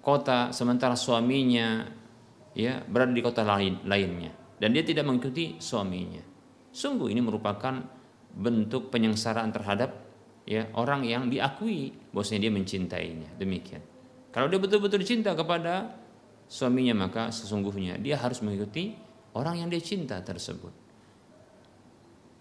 kota 0.00 0.48
sementara 0.56 0.96
suaminya 0.96 1.84
ya 2.56 2.80
berada 2.88 3.12
di 3.12 3.20
kota 3.20 3.44
lain 3.44 3.84
lainnya 3.84 4.39
dan 4.60 4.76
dia 4.76 4.84
tidak 4.84 5.08
mengikuti 5.08 5.56
suaminya. 5.56 6.20
Sungguh 6.70 7.08
ini 7.10 7.24
merupakan 7.24 7.80
bentuk 8.30 8.92
penyengsaraan 8.94 9.50
terhadap 9.50 9.90
ya 10.46 10.70
orang 10.76 11.02
yang 11.02 11.26
diakui 11.32 11.90
bahwasanya 12.14 12.46
dia 12.46 12.52
mencintainya. 12.52 13.28
Demikian. 13.40 13.82
Kalau 14.30 14.46
dia 14.46 14.62
betul-betul 14.62 15.02
cinta 15.02 15.34
kepada 15.34 15.96
suaminya 16.46 17.08
maka 17.08 17.34
sesungguhnya 17.34 17.98
dia 17.98 18.20
harus 18.20 18.44
mengikuti 18.44 18.94
orang 19.34 19.64
yang 19.64 19.68
dia 19.72 19.82
cinta 19.82 20.20
tersebut. 20.22 20.70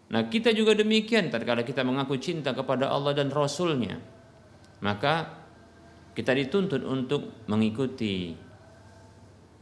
Nah 0.09 0.25
kita 0.29 0.53
juga 0.53 0.77
demikian 0.77 1.33
tatkala 1.33 1.65
kita 1.65 1.81
mengaku 1.81 2.17
cinta 2.21 2.53
kepada 2.53 2.89
Allah 2.93 3.17
dan 3.17 3.33
Rasulnya 3.33 3.97
maka 4.81 5.39
kita 6.13 6.35
dituntut 6.35 6.81
untuk 6.83 7.45
mengikuti 7.47 8.33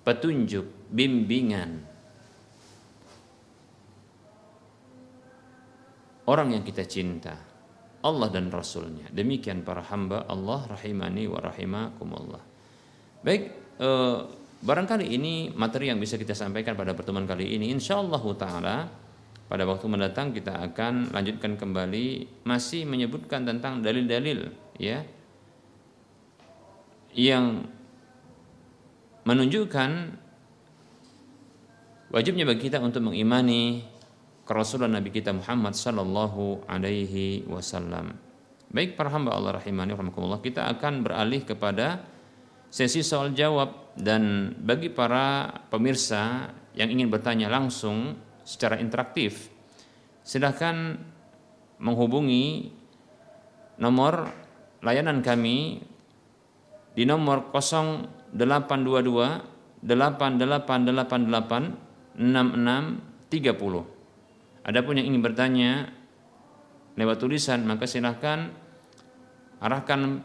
petunjuk, 0.07 0.87
bimbingan 0.87 1.83
orang 6.27 6.53
yang 6.53 6.63
kita 6.63 6.83
cinta 6.85 7.35
Allah 8.03 8.29
dan 8.29 8.53
Rasulnya. 8.53 9.09
Demikian 9.09 9.65
para 9.65 9.81
hamba 9.87 10.27
Allah 10.29 10.69
rahimani 10.69 11.25
wa 11.25 11.39
rahimakumullah. 11.41 12.43
Baik 13.25 13.41
eh, 13.81 14.17
barangkali 14.61 15.05
ini 15.11 15.51
materi 15.55 15.89
yang 15.89 15.97
bisa 15.97 16.15
kita 16.15 16.37
sampaikan 16.37 16.77
pada 16.77 16.93
pertemuan 16.93 17.25
kali 17.25 17.57
ini. 17.57 17.73
Insyaallah 17.73 18.23
taala 18.37 18.77
pada 19.47 19.63
waktu 19.63 19.87
mendatang 19.87 20.35
kita 20.35 20.59
akan 20.71 21.15
lanjutkan 21.15 21.55
kembali 21.55 22.07
masih 22.43 22.83
menyebutkan 22.83 23.47
tentang 23.47 23.79
dalil-dalil 23.79 24.51
ya 24.75 25.07
yang 27.15 27.63
menunjukkan 29.23 29.89
wajibnya 32.11 32.43
bagi 32.43 32.67
kita 32.67 32.83
untuk 32.83 33.07
mengimani 33.07 33.87
kerasulan 34.47 34.95
Nabi 34.95 35.11
kita 35.11 35.35
Muhammad 35.35 35.75
sallallahu 35.75 36.63
alaihi 36.71 37.43
wasallam. 37.51 38.15
Baik 38.71 38.95
para 38.95 39.11
hamba 39.11 39.35
Allah 39.35 39.59
rahimani 39.59 39.91
rahimakumullah, 39.91 40.39
kita 40.39 40.71
akan 40.71 41.03
beralih 41.03 41.43
kepada 41.43 42.07
sesi 42.71 43.03
soal 43.03 43.35
jawab 43.35 43.91
dan 43.99 44.55
bagi 44.59 44.87
para 44.87 45.51
pemirsa 45.67 46.47
yang 46.75 46.91
ingin 46.91 47.09
bertanya 47.11 47.51
langsung 47.51 48.15
secara 48.47 48.79
interaktif, 48.79 49.51
silahkan 50.23 50.95
menghubungi 51.79 52.71
nomor 53.79 54.27
layanan 54.81 55.21
kami 55.23 55.81
di 56.95 57.05
nomor 57.05 57.51
0822 57.51 59.83
8888 59.83 62.17
6630. 62.17 63.96
Adapun 64.67 64.99
yang 64.99 65.07
ingin 65.09 65.23
bertanya 65.23 65.87
lewat 66.99 67.23
tulisan 67.23 67.63
maka 67.63 67.87
silahkan 67.87 68.51
arahkan 69.63 70.21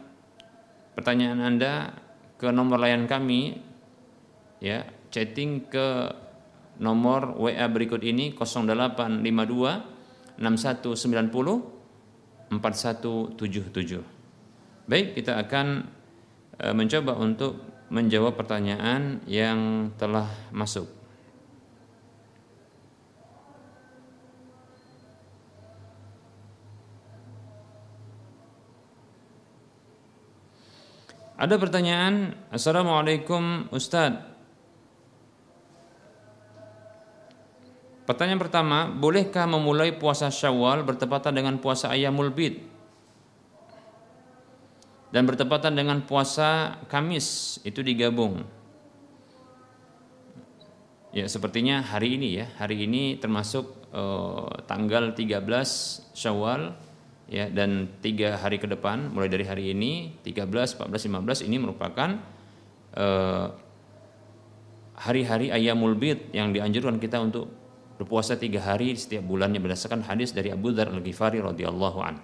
pertanyaan 0.93 1.39
Anda 1.41 1.95
ke 2.35 2.51
nomor 2.51 2.77
layan 2.83 3.07
kami 3.07 3.55
ya 4.59 4.83
chatting 5.09 5.71
ke 5.71 6.11
nomor 6.77 7.39
WA 7.39 7.65
berikut 7.71 8.03
ini 8.03 8.35
0852 8.35 9.23
6190 10.37 11.73
4177. 12.59 14.03
Baik, 14.85 15.15
kita 15.15 15.39
akan 15.39 15.87
e, 16.59 16.65
mencoba 16.75 17.15
untuk 17.17 17.55
menjawab 17.89 18.35
pertanyaan 18.35 19.23
yang 19.25 19.89
telah 19.95 20.27
masuk. 20.51 20.85
Ada 31.43 31.59
pertanyaan, 31.59 32.39
Assalamualaikum 32.55 33.67
Ustadz. 33.67 34.31
Pertanyaan 38.07 38.39
pertama, 38.39 38.87
bolehkah 38.87 39.43
memulai 39.43 39.91
puasa 39.91 40.31
Syawal 40.31 40.87
bertepatan 40.87 41.35
dengan 41.35 41.59
puasa 41.59 41.91
Ayyamul 41.91 42.31
Bid? 42.31 42.63
Dan 45.11 45.27
bertepatan 45.27 45.75
dengan 45.75 46.07
puasa 46.07 46.79
Kamis, 46.87 47.59
itu 47.67 47.83
digabung. 47.83 48.47
Ya, 51.11 51.27
sepertinya 51.27 51.83
hari 51.83 52.15
ini 52.15 52.39
ya, 52.39 52.55
hari 52.55 52.87
ini 52.87 53.19
termasuk 53.19 53.91
uh, 53.91 54.63
tanggal 54.63 55.11
13 55.11 55.43
Syawal 56.15 56.71
ya 57.27 57.47
dan 57.47 57.87
tiga 58.03 58.35
hari 58.35 58.59
ke 58.59 58.67
depan 58.67 59.11
mulai 59.11 59.31
dari 59.31 59.47
hari 59.47 59.71
ini 59.71 60.19
13, 60.21 60.49
14, 60.79 60.89
15 60.89 61.47
ini 61.47 61.57
merupakan 61.59 62.19
uh, 62.95 63.47
hari-hari 64.99 65.49
ayamul 65.49 65.95
bid 65.95 66.31
yang 66.35 66.51
dianjurkan 66.51 66.99
kita 66.99 67.19
untuk 67.23 67.49
berpuasa 67.97 68.35
tiga 68.35 68.59
hari 68.61 68.97
setiap 68.97 69.23
bulannya 69.23 69.61
berdasarkan 69.61 70.03
hadis 70.05 70.33
dari 70.35 70.51
Abu 70.51 70.73
Dzar 70.73 70.89
al 70.91 71.01
Ghifari 71.01 71.39
radhiyallahu 71.39 71.99
an. 72.01 72.15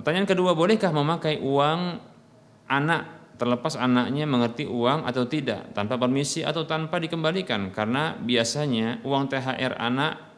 Pertanyaan 0.00 0.28
kedua, 0.28 0.56
bolehkah 0.56 0.94
memakai 0.96 1.44
uang 1.44 2.00
anak 2.70 3.20
terlepas 3.36 3.76
anaknya 3.76 4.28
mengerti 4.28 4.68
uang 4.68 5.08
atau 5.08 5.24
tidak 5.24 5.72
tanpa 5.72 5.96
permisi 5.96 6.44
atau 6.44 6.68
tanpa 6.68 7.00
dikembalikan 7.00 7.72
karena 7.72 8.16
biasanya 8.20 9.00
uang 9.00 9.32
THR 9.32 9.80
anak 9.80 10.29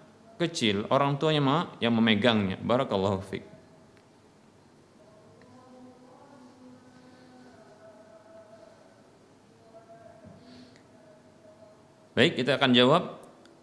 kecil 0.42 0.90
orang 0.90 1.16
tuanya 1.16 1.42
mah 1.42 1.62
yang 1.78 1.94
memegangnya 1.94 2.58
barakallahu 2.58 3.22
Baik, 12.12 12.44
kita 12.44 12.60
akan 12.60 12.76
jawab. 12.76 13.02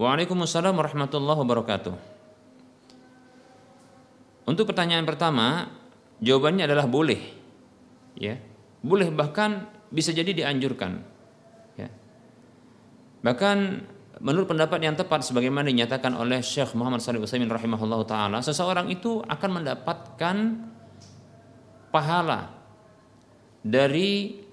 Waalaikumsalam 0.01 0.73
warahmatullahi 0.73 1.37
wabarakatuh. 1.37 1.95
Untuk 4.49 4.65
pertanyaan 4.65 5.05
pertama, 5.05 5.69
jawabannya 6.17 6.65
adalah 6.65 6.89
boleh. 6.89 7.21
Ya. 8.17 8.41
Boleh 8.81 9.13
bahkan 9.13 9.69
bisa 9.93 10.09
jadi 10.09 10.33
dianjurkan. 10.33 11.05
Ya. 11.77 11.93
Bahkan 13.21 13.85
menurut 14.19 14.51
pendapat 14.51 14.79
yang 14.83 14.95
tepat 14.99 15.23
sebagaimana 15.23 15.71
dinyatakan 15.71 16.15
oleh 16.15 16.43
Syekh 16.43 16.75
Muhammad 16.75 16.99
Salih 16.99 17.23
Utsaimin 17.23 17.47
rahimahullah 17.47 18.01
taala, 18.03 18.37
seseorang 18.43 18.91
itu 18.91 19.23
akan 19.23 19.63
mendapatkan 19.63 20.35
pahala 21.89 22.51
dari 23.63 24.43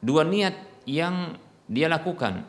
dua 0.00 0.24
niat 0.24 0.84
yang 0.88 1.36
dia 1.68 1.86
lakukan 1.92 2.44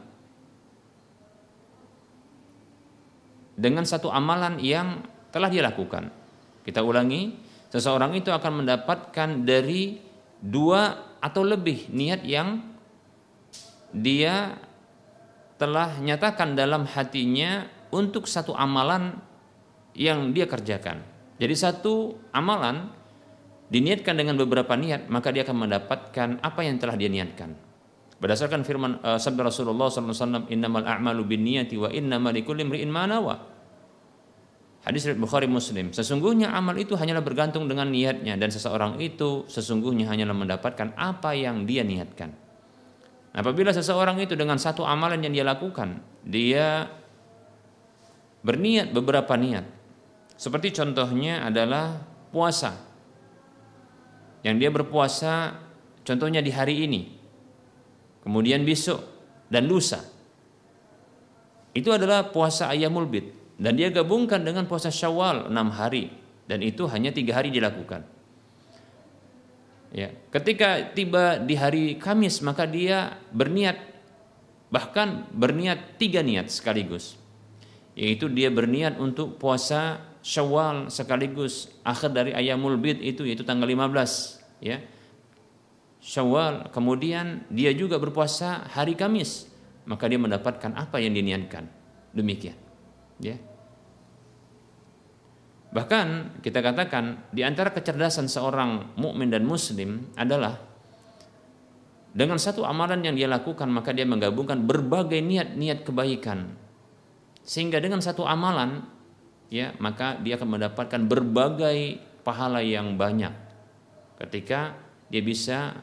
dengan 3.60 3.84
satu 3.84 4.08
amalan 4.08 4.56
yang 4.64 5.04
telah 5.36 5.52
dia 5.52 5.68
lakukan. 5.68 6.08
Kita 6.64 6.80
ulangi, 6.80 7.36
seseorang 7.68 8.16
itu 8.16 8.32
akan 8.32 8.64
mendapatkan 8.64 9.44
dari 9.44 10.00
dua 10.40 11.12
atau 11.20 11.44
lebih 11.44 11.92
niat 11.92 12.24
yang 12.24 12.64
dia 13.92 14.56
telah 15.60 16.00
nyatakan 16.00 16.56
dalam 16.56 16.88
hatinya 16.88 17.68
untuk 17.92 18.26
satu 18.26 18.56
amalan 18.56 19.20
yang 19.92 20.32
dia 20.32 20.48
kerjakan. 20.48 21.04
Jadi 21.36 21.56
satu 21.56 22.16
amalan 22.32 22.88
diniatkan 23.68 24.16
dengan 24.16 24.40
beberapa 24.40 24.74
niat, 24.80 25.12
maka 25.12 25.36
dia 25.36 25.44
akan 25.44 25.68
mendapatkan 25.68 26.30
apa 26.40 26.62
yang 26.64 26.80
telah 26.80 26.96
dia 26.96 27.12
niatkan. 27.12 27.54
Berdasarkan 28.20 28.64
firman 28.64 29.00
uh, 29.04 29.20
sabda 29.20 29.48
Rasulullah 29.48 29.88
SAW, 29.88 30.48
Innamal 30.52 30.84
a'malu 30.84 31.24
bin 31.24 31.44
niyati 31.44 31.80
wa 31.80 31.88
innamal 31.88 32.36
likulli 32.36 32.68
imri'in 32.68 32.92
ma 32.92 33.08
nawa. 33.08 33.60
Hadis 34.80 35.08
riwayat 35.08 35.20
Bukhari 35.20 35.48
Muslim. 35.48 35.92
Sesungguhnya 35.92 36.56
amal 36.56 36.76
itu 36.80 36.96
hanyalah 36.96 37.20
bergantung 37.20 37.68
dengan 37.68 37.92
niatnya 37.92 38.40
dan 38.40 38.48
seseorang 38.48 38.96
itu 39.04 39.44
sesungguhnya 39.52 40.08
hanyalah 40.08 40.32
mendapatkan 40.32 40.96
apa 40.96 41.36
yang 41.36 41.68
dia 41.68 41.84
niatkan. 41.84 42.32
Apabila 43.30 43.70
seseorang 43.70 44.18
itu 44.22 44.34
dengan 44.34 44.58
satu 44.58 44.82
amalan 44.84 45.22
yang 45.22 45.34
dia 45.34 45.46
lakukan, 45.46 46.02
dia 46.26 46.90
berniat 48.42 48.90
beberapa 48.90 49.38
niat. 49.38 49.66
Seperti 50.40 50.74
contohnya 50.74 51.46
adalah 51.46 52.00
puasa. 52.34 52.74
Yang 54.42 54.56
dia 54.56 54.70
berpuasa 54.72 55.34
contohnya 56.08 56.40
di 56.40 56.50
hari 56.50 56.88
ini. 56.88 57.02
Kemudian 58.24 58.64
besok 58.64 59.04
dan 59.52 59.68
lusa. 59.68 60.00
Itu 61.76 61.94
adalah 61.94 62.34
puasa 62.34 62.72
ayamul 62.72 63.06
bid 63.06 63.26
dan 63.60 63.76
dia 63.76 63.92
gabungkan 63.92 64.42
dengan 64.42 64.66
puasa 64.66 64.90
Syawal 64.90 65.52
enam 65.52 65.70
hari 65.70 66.10
dan 66.50 66.64
itu 66.66 66.90
hanya 66.90 67.14
tiga 67.14 67.38
hari 67.38 67.54
dilakukan. 67.54 68.19
Ya, 69.90 70.14
ketika 70.30 70.94
tiba 70.94 71.42
di 71.42 71.58
hari 71.58 71.98
Kamis 71.98 72.46
maka 72.46 72.70
dia 72.70 73.18
berniat 73.34 73.78
bahkan 74.70 75.26
berniat 75.34 75.98
tiga 75.98 76.22
niat 76.22 76.54
sekaligus, 76.54 77.18
yaitu 77.98 78.30
dia 78.30 78.54
berniat 78.54 79.02
untuk 79.02 79.42
puasa 79.42 80.06
Syawal 80.20 80.92
sekaligus 80.92 81.72
akhir 81.82 82.12
dari 82.12 82.32
ayamul 82.36 82.76
bid 82.76 83.00
itu 83.00 83.24
yaitu 83.24 83.48
tanggal 83.48 83.66
15 83.66 84.62
ya. 84.62 84.84
Syawal 86.04 86.70
kemudian 86.70 87.48
dia 87.50 87.72
juga 87.72 87.98
berpuasa 87.98 88.68
hari 88.68 89.00
Kamis. 89.00 89.48
Maka 89.90 90.06
dia 90.06 90.22
mendapatkan 90.22 90.76
apa 90.78 91.02
yang 91.02 91.18
diniatkan. 91.18 91.66
Demikian. 92.14 92.54
Ya 93.18 93.42
Bahkan 95.70 96.42
kita 96.42 96.66
katakan 96.66 97.30
di 97.30 97.46
antara 97.46 97.70
kecerdasan 97.70 98.26
seorang 98.26 98.98
mukmin 98.98 99.30
dan 99.30 99.46
muslim 99.46 100.10
adalah 100.18 100.58
dengan 102.10 102.42
satu 102.42 102.66
amalan 102.66 103.06
yang 103.06 103.14
dia 103.14 103.30
lakukan 103.30 103.70
maka 103.70 103.94
dia 103.94 104.02
menggabungkan 104.10 104.66
berbagai 104.66 105.22
niat-niat 105.22 105.86
kebaikan. 105.86 106.58
Sehingga 107.46 107.78
dengan 107.78 108.02
satu 108.02 108.26
amalan 108.26 108.82
ya 109.54 109.78
maka 109.78 110.18
dia 110.18 110.42
akan 110.42 110.58
mendapatkan 110.58 111.02
berbagai 111.06 112.02
pahala 112.26 112.66
yang 112.66 112.98
banyak 112.98 113.34
ketika 114.20 114.74
dia 115.10 115.22
bisa 115.22 115.80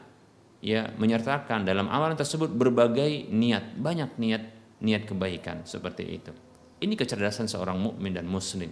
ya 0.59 0.91
menyertakan 0.99 1.63
dalam 1.63 1.87
amalan 1.87 2.19
tersebut 2.19 2.51
berbagai 2.51 3.31
niat, 3.31 3.79
banyak 3.79 4.19
niat 4.19 4.43
niat 4.83 5.03
kebaikan 5.07 5.63
seperti 5.63 6.03
itu. 6.05 6.31
Ini 6.77 6.93
kecerdasan 6.93 7.49
seorang 7.49 7.81
mukmin 7.81 8.13
dan 8.13 8.29
muslim, 8.29 8.69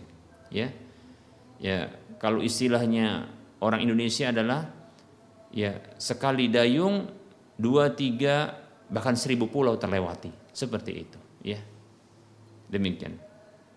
ya 0.53 0.70
ya 1.59 1.91
kalau 2.19 2.41
istilahnya 2.41 3.29
orang 3.61 3.83
Indonesia 3.83 4.31
adalah 4.31 4.67
ya 5.51 5.77
sekali 5.95 6.51
dayung 6.51 7.07
dua 7.55 7.91
tiga 7.95 8.51
bahkan 8.91 9.15
seribu 9.17 9.49
pulau 9.49 9.79
terlewati. 9.79 10.31
Seperti 10.55 10.91
itu 10.93 11.19
ya. 11.43 11.59
Demikian. 12.71 13.17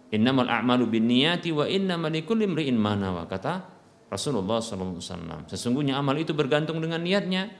Innamal 0.08 0.48
a'malu 0.48 0.88
binniyati 0.88 1.52
wa 1.52 1.68
innamal 1.68 2.08
likulli 2.08 2.48
imri'in 2.48 2.80
ma 2.80 2.96
nawa 2.96 3.28
kata 3.28 3.76
Rasulullah 4.08 4.56
SAW 4.64 5.44
sesungguhnya 5.44 6.00
amal 6.00 6.16
itu 6.16 6.32
bergantung 6.32 6.80
dengan 6.80 7.04
niatnya. 7.04 7.52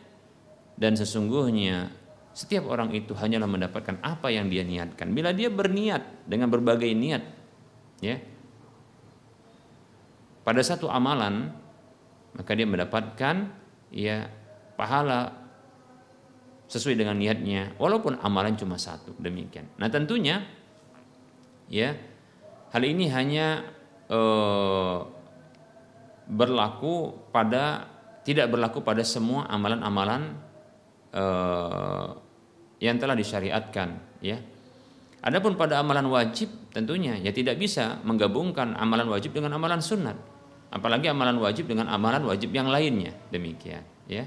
Dan 0.78 0.94
sesungguhnya 0.94 1.90
setiap 2.30 2.70
orang 2.70 2.94
itu 2.94 3.10
hanyalah 3.12 3.50
mendapatkan 3.50 3.98
apa 3.98 4.30
yang 4.30 4.46
dia 4.46 4.62
niatkan. 4.62 5.10
Bila 5.10 5.34
dia 5.34 5.50
berniat 5.50 6.24
dengan 6.30 6.48
berbagai 6.48 6.88
niat 6.94 7.22
ya 7.98 8.16
pada 10.49 10.64
satu 10.64 10.88
amalan 10.88 11.53
maka 12.32 12.57
dia 12.57 12.64
mendapatkan 12.64 13.53
ya 13.92 14.32
pahala 14.80 15.28
sesuai 16.72 16.96
dengan 16.96 17.20
niatnya 17.20 17.76
walaupun 17.76 18.16
amalan 18.24 18.57
cuma 18.57 18.80
satu 18.80 19.12
demikian. 19.20 19.68
Nah 19.76 19.92
tentunya 19.92 20.49
ya 21.68 21.92
hal 22.72 22.80
ini 22.80 23.12
hanya 23.12 23.64
eh, 24.09 24.99
berlaku 26.32 27.28
pada 27.28 27.88
tidak 28.24 28.49
berlaku 28.49 28.80
pada 28.80 29.05
semua 29.05 29.49
amalan-amalan 29.53 30.32
eh, 31.12 32.09
yang 32.80 32.96
telah 32.96 33.16
disyariatkan 33.16 34.20
ya. 34.24 34.40
Adapun 35.18 35.61
pada 35.61 35.82
amalan 35.82 36.09
wajib 36.09 36.49
tentunya 36.70 37.20
ya 37.20 37.36
tidak 37.36 37.59
bisa 37.59 37.99
menggabungkan 38.07 38.78
amalan 38.78 39.12
wajib 39.12 39.34
dengan 39.34 39.57
amalan 39.59 39.82
sunat 39.82 40.28
apalagi 40.68 41.08
amalan 41.08 41.40
wajib 41.40 41.68
dengan 41.68 41.88
amalan 41.88 42.24
wajib 42.28 42.52
yang 42.52 42.68
lainnya. 42.68 43.16
Demikian 43.32 43.84
ya. 44.08 44.24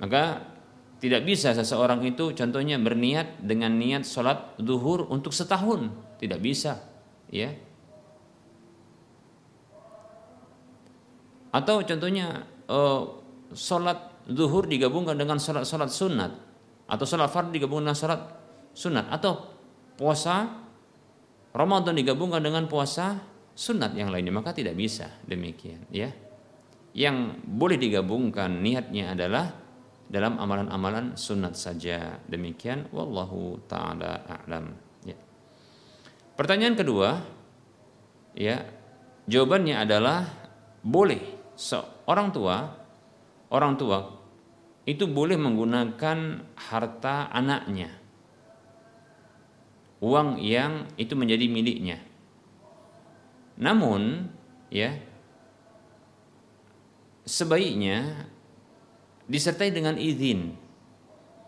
Maka 0.00 0.52
tidak 1.02 1.26
bisa 1.26 1.50
seseorang 1.50 1.98
itu 2.06 2.30
contohnya 2.30 2.78
berniat 2.78 3.42
dengan 3.42 3.74
niat 3.74 4.06
sholat 4.06 4.54
duhur 4.60 5.10
untuk 5.10 5.34
setahun. 5.34 5.90
Tidak 6.22 6.38
bisa 6.38 6.78
ya. 7.26 7.50
Atau 11.52 11.84
contohnya 11.84 12.48
uh, 12.70 13.02
sholat 13.52 14.24
duhur 14.30 14.64
digabungkan 14.70 15.18
dengan 15.18 15.42
sholat 15.42 15.66
sholat 15.66 15.90
sunat. 15.90 16.32
Atau 16.86 17.04
sholat 17.04 17.28
fardu 17.28 17.50
digabungkan 17.50 17.92
dengan 17.92 17.98
sholat 17.98 18.20
sunat. 18.72 19.10
Atau 19.10 19.52
puasa 19.98 20.48
Ramadan 21.52 21.98
digabungkan 21.98 22.40
dengan 22.40 22.64
puasa 22.70 23.31
sunat 23.52 23.92
yang 23.96 24.08
lainnya 24.08 24.32
maka 24.32 24.56
tidak 24.56 24.76
bisa 24.76 25.08
demikian 25.24 25.84
ya. 25.92 26.12
Yang 26.92 27.40
boleh 27.48 27.80
digabungkan 27.80 28.60
niatnya 28.60 29.16
adalah 29.16 29.48
dalam 30.12 30.36
amalan-amalan 30.36 31.16
sunat 31.16 31.56
saja. 31.56 32.20
Demikian 32.28 32.92
wallahu 32.92 33.64
taala 33.64 34.28
a'lam 34.28 34.76
ya. 35.08 35.16
Pertanyaan 36.36 36.76
kedua 36.76 37.16
ya 38.36 38.60
jawabannya 39.28 39.76
adalah 39.80 40.28
boleh 40.84 41.54
seorang 41.56 42.28
tua 42.34 42.56
orang 43.52 43.74
tua 43.76 43.98
itu 44.82 45.06
boleh 45.06 45.38
menggunakan 45.38 46.18
harta 46.58 47.30
anaknya 47.30 47.92
uang 50.02 50.42
yang 50.42 50.90
itu 50.98 51.14
menjadi 51.14 51.46
miliknya 51.46 52.02
namun 53.56 54.32
ya 54.72 54.96
sebaiknya 57.26 58.28
disertai 59.28 59.70
dengan 59.70 59.96
izin. 59.96 60.58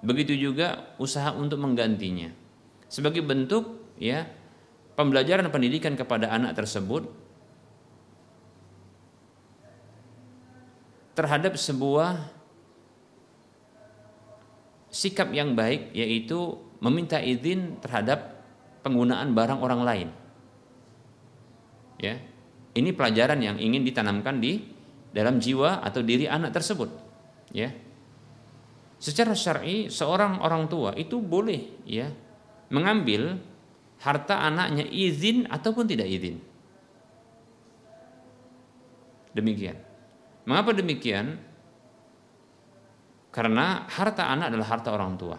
Begitu 0.05 0.36
juga 0.36 0.94
usaha 1.00 1.32
untuk 1.32 1.61
menggantinya. 1.64 2.28
Sebagai 2.92 3.24
bentuk 3.24 3.96
ya 3.96 4.28
pembelajaran 4.94 5.48
pendidikan 5.48 5.96
kepada 5.96 6.28
anak 6.30 6.55
tersebut 6.55 7.09
terhadap 11.16 11.57
sebuah 11.57 12.20
sikap 14.90 15.30
yang 15.34 15.59
baik 15.59 15.90
yaitu 15.94 16.59
meminta 16.78 17.18
izin 17.18 17.80
terhadap 17.82 18.44
penggunaan 18.86 19.34
barang 19.34 19.59
orang 19.59 19.82
lain 19.82 20.09
ya. 22.05 22.14
Ini 22.74 22.90
pelajaran 22.92 23.38
yang 23.38 23.57
ingin 23.57 23.86
ditanamkan 23.86 24.42
di 24.42 24.59
dalam 25.14 25.38
jiwa 25.38 25.78
atau 25.80 26.02
diri 26.02 26.26
anak 26.26 26.50
tersebut 26.52 26.90
ya. 27.55 27.70
Secara 28.98 29.32
syar'i 29.36 29.88
seorang 29.88 30.42
orang 30.42 30.66
tua 30.66 30.90
itu 30.98 31.22
boleh 31.22 31.86
ya 31.86 32.11
mengambil 32.74 33.38
harta 34.02 34.42
anaknya 34.42 34.82
izin 34.84 35.46
ataupun 35.46 35.86
tidak 35.86 36.11
izin. 36.11 36.42
Demikian. 39.34 39.78
Mengapa 40.44 40.74
demikian? 40.74 41.38
Karena 43.34 43.86
harta 43.90 44.30
anak 44.30 44.55
adalah 44.55 44.68
harta 44.70 44.88
orang 44.94 45.14
tua. 45.18 45.38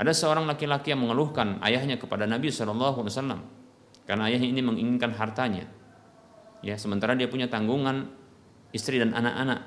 Ada 0.00 0.10
seorang 0.16 0.48
laki-laki 0.48 0.90
yang 0.90 1.04
mengeluhkan 1.04 1.60
ayahnya 1.62 2.00
kepada 2.00 2.26
Nabi 2.26 2.48
SAW 2.48 3.04
karena 4.08 4.22
ayahnya 4.26 4.48
ini 4.48 4.62
menginginkan 4.64 5.14
hartanya 5.14 5.68
ya 6.60 6.76
sementara 6.80 7.12
dia 7.16 7.26
punya 7.26 7.48
tanggungan 7.50 8.08
istri 8.72 9.00
dan 9.00 9.12
anak-anak. 9.12 9.60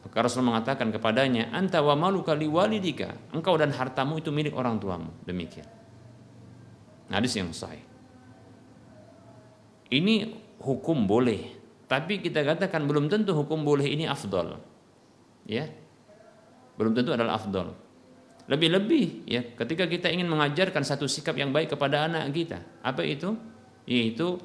Maka 0.00 0.16
Rasul 0.24 0.40
mengatakan 0.40 0.88
kepadanya 0.88 1.52
anta 1.52 1.84
wa 1.84 1.92
maluka 1.92 2.32
liwalidika 2.32 3.32
engkau 3.36 3.54
dan 3.60 3.70
hartamu 3.76 4.16
itu 4.16 4.32
milik 4.32 4.56
orang 4.56 4.80
tuamu. 4.80 5.12
Demikian. 5.28 5.68
Hadis 7.12 7.36
yang 7.36 7.52
sahih. 7.52 7.84
Ini 9.90 10.30
hukum 10.62 11.04
boleh 11.04 11.60
tapi 11.90 12.22
kita 12.22 12.46
katakan 12.46 12.86
belum 12.86 13.10
tentu 13.10 13.34
hukum 13.34 13.66
boleh 13.66 13.90
ini 13.90 14.06
afdol. 14.06 14.62
Ya. 15.42 15.66
Belum 16.78 16.94
tentu 16.94 17.10
adalah 17.10 17.34
afdol. 17.34 17.74
Lebih-lebih 18.46 19.26
ya 19.26 19.42
ketika 19.58 19.90
kita 19.90 20.06
ingin 20.06 20.30
mengajarkan 20.30 20.86
satu 20.86 21.10
sikap 21.10 21.34
yang 21.34 21.50
baik 21.50 21.74
kepada 21.74 22.06
anak 22.06 22.30
kita. 22.30 22.62
Apa 22.86 23.02
itu? 23.02 23.34
Yaitu 23.90 24.38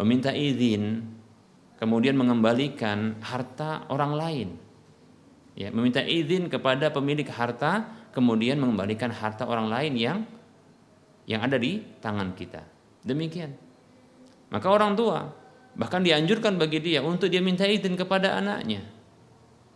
meminta 0.00 0.32
izin 0.32 1.04
kemudian 1.76 2.16
mengembalikan 2.16 3.20
harta 3.20 3.84
orang 3.92 4.12
lain. 4.16 4.48
Ya, 5.56 5.68
meminta 5.68 6.00
izin 6.00 6.48
kepada 6.48 6.88
pemilik 6.88 7.28
harta 7.28 7.84
kemudian 8.16 8.56
mengembalikan 8.56 9.12
harta 9.12 9.44
orang 9.44 9.68
lain 9.68 9.92
yang 9.96 10.18
yang 11.28 11.44
ada 11.44 11.60
di 11.60 11.84
tangan 12.00 12.32
kita. 12.32 12.64
Demikian. 13.04 13.52
Maka 14.50 14.66
orang 14.66 14.96
tua 14.96 15.30
bahkan 15.76 16.02
dianjurkan 16.02 16.58
bagi 16.58 16.82
dia 16.82 17.04
untuk 17.04 17.30
dia 17.30 17.44
minta 17.44 17.68
izin 17.68 17.94
kepada 17.94 18.34
anaknya. 18.36 18.82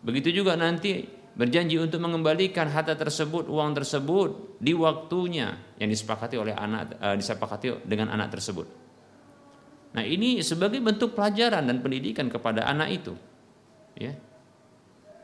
Begitu 0.05 0.43
juga 0.43 0.59
nanti 0.59 1.05
berjanji 1.35 1.81
untuk 1.81 1.99
mengembalikan 2.03 2.71
harta 2.71 2.95
tersebut, 2.95 3.51
uang 3.51 3.75
tersebut 3.75 4.61
di 4.63 4.77
waktunya 4.77 5.57
yang 5.81 5.91
disepakati 5.91 6.37
oleh 6.39 6.55
anak 6.55 6.95
uh, 7.01 7.17
disepakati 7.17 7.87
dengan 7.87 8.13
anak 8.15 8.35
tersebut. 8.35 8.84
Nah, 9.95 10.03
ini 10.03 10.43
sebagai 10.43 10.83
bentuk 10.83 11.15
pelajaran 11.15 11.71
dan 11.71 11.79
pendidikan 11.79 12.27
kepada 12.27 12.67
anak 12.67 12.91
itu. 12.91 13.15
Ya. 13.95 14.19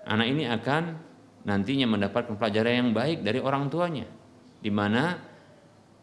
Anak 0.07 0.31
ini 0.31 0.47
akan 0.47 0.95
nantinya 1.43 1.91
mendapatkan 1.91 2.39
pelajaran 2.39 2.87
yang 2.87 2.91
baik 2.95 3.27
dari 3.27 3.43
orang 3.43 3.67
tuanya. 3.67 4.07
Di 4.63 4.71
mana 4.71 5.19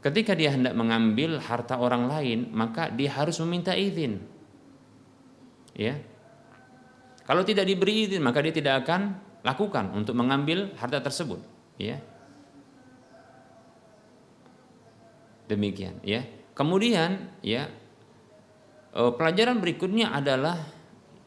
ketika 0.04 0.36
dia 0.36 0.52
hendak 0.52 0.76
mengambil 0.76 1.40
harta 1.40 1.80
orang 1.80 2.12
lain, 2.12 2.52
maka 2.52 2.92
dia 2.92 3.08
harus 3.16 3.40
meminta 3.40 3.72
izin. 3.72 4.20
Ya. 5.72 6.04
Kalau 7.24 7.48
tidak 7.48 7.68
diberi 7.72 8.08
izin, 8.08 8.20
maka 8.20 8.44
dia 8.44 8.52
tidak 8.52 8.84
akan 8.84 9.16
lakukan 9.48 9.96
untuk 9.96 10.16
mengambil 10.16 10.76
harta 10.76 11.00
tersebut, 11.00 11.40
ya. 11.80 12.04
Demikian, 15.48 16.00
ya. 16.04 16.28
Kemudian, 16.52 17.32
ya, 17.40 17.72
pelajaran 18.98 19.62
berikutnya 19.62 20.10
adalah 20.10 20.58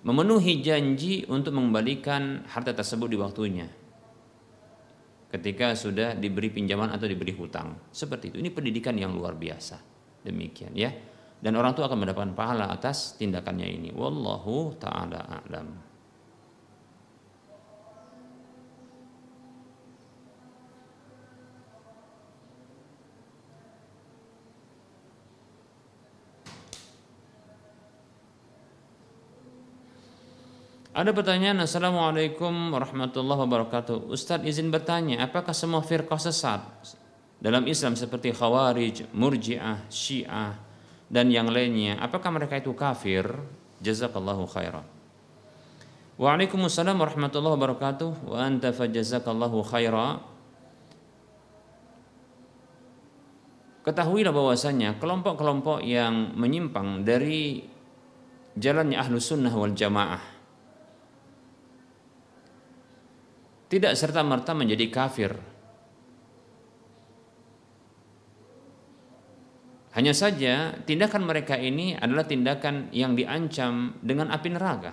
memenuhi 0.02 0.58
janji 0.58 1.22
untuk 1.30 1.54
mengembalikan 1.54 2.42
harta 2.50 2.74
tersebut 2.74 3.06
di 3.06 3.18
waktunya. 3.20 3.68
Ketika 5.30 5.78
sudah 5.78 6.18
diberi 6.18 6.50
pinjaman 6.50 6.90
atau 6.90 7.06
diberi 7.06 7.30
hutang. 7.30 7.78
Seperti 7.94 8.34
itu. 8.34 8.36
Ini 8.42 8.50
pendidikan 8.50 8.98
yang 8.98 9.14
luar 9.14 9.38
biasa. 9.38 9.78
Demikian 10.26 10.74
ya. 10.74 10.90
Dan 11.40 11.54
orang 11.54 11.72
tua 11.72 11.86
akan 11.86 12.02
mendapatkan 12.02 12.34
pahala 12.34 12.66
atas 12.74 13.14
tindakannya 13.14 13.70
ini. 13.70 13.88
Wallahu 13.94 14.74
taala 14.82 15.22
a'lam. 15.22 15.89
Ada 31.00 31.16
pertanyaan 31.16 31.64
Assalamualaikum 31.64 32.76
warahmatullahi 32.76 33.48
wabarakatuh. 33.48 34.12
Ustadz 34.12 34.44
izin 34.44 34.68
bertanya 34.68 35.24
Apakah 35.24 35.56
semua 35.56 35.80
firqah 35.80 36.20
sesat? 36.20 36.60
Dalam 37.40 37.64
Islam 37.64 37.96
seperti 37.96 38.36
Khawarij, 38.36 39.08
Murji'ah, 39.16 39.88
Syiah 39.88 40.60
Dan 41.08 41.32
yang 41.32 41.48
lainnya 41.48 41.96
Apakah 42.04 42.28
mereka 42.36 42.60
itu 42.60 42.76
kafir? 42.76 43.24
Jazakallahu 43.80 44.44
khairan. 44.52 44.84
Waalaikumsalam 46.20 46.92
warahmatullahi 47.00 47.56
wabarakatuh. 47.56 48.10
Wa 48.28 48.44
anta 48.44 48.68
fajazakallahu 48.68 49.56
khairan 49.72 50.20
Ketahuilah 53.88 54.36
bahwasanya 54.36 55.00
kelompok-kelompok 55.00 55.80
yang 55.80 56.36
menyimpang 56.36 57.08
dari 57.08 57.64
jalannya 58.52 59.00
ahlu 59.00 59.16
sunnah 59.16 59.56
wal 59.56 59.72
jamaah 59.72 60.39
tidak 63.70 63.94
serta-merta 63.94 64.50
menjadi 64.50 64.86
kafir. 64.90 65.32
Hanya 69.94 70.14
saja 70.14 70.74
tindakan 70.82 71.26
mereka 71.26 71.54
ini 71.54 71.94
adalah 71.94 72.26
tindakan 72.26 72.90
yang 72.90 73.14
diancam 73.14 73.94
dengan 74.02 74.30
api 74.34 74.48
neraka. 74.50 74.92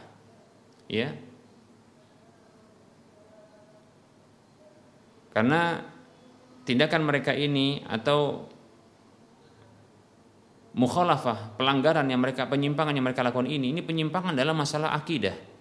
Ya. 0.89 1.13
Karena 5.34 5.82
tindakan 6.65 7.05
mereka 7.05 7.34
ini 7.34 7.82
atau 7.86 8.49
mukhalafah, 10.78 11.57
pelanggaran 11.57 12.09
yang 12.09 12.21
mereka 12.21 12.49
penyimpangan 12.49 12.93
yang 12.93 13.05
mereka 13.05 13.25
lakukan 13.25 13.49
ini 13.49 13.73
ini 13.73 13.82
penyimpangan 13.82 14.38
dalam 14.38 14.57
masalah 14.57 14.93
akidah 14.97 15.56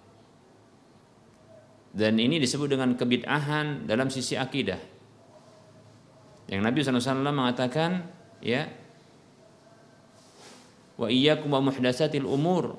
dan 1.97 2.21
ini 2.21 2.37
disebut 2.37 2.69
dengan 2.69 2.93
kebid'ahan 2.93 3.89
dalam 3.89 4.13
sisi 4.13 4.37
akidah. 4.37 4.77
Yang 6.45 6.61
Nabi 6.61 6.77
SAW 6.85 7.25
mengatakan, 7.33 8.05
ya, 8.37 8.69
wa 10.93 11.09
iyyakum 11.09 11.49
wa 11.49 11.73
muhdatsatil 11.73 12.29
umur. 12.29 12.77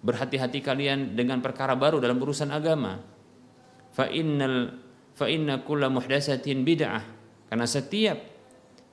Berhati-hati 0.00 0.64
kalian 0.64 1.12
dengan 1.12 1.44
perkara 1.44 1.76
baru 1.76 2.00
dalam 2.00 2.16
urusan 2.16 2.48
agama. 2.48 2.96
Fa 3.92 4.08
innal 4.08 4.72
fa 5.12 5.28
inna 5.28 5.60
kulla 5.60 5.92
muhdatsatin 5.92 6.64
bid'ah. 6.64 7.04
Karena 7.52 7.68
setiap 7.68 8.16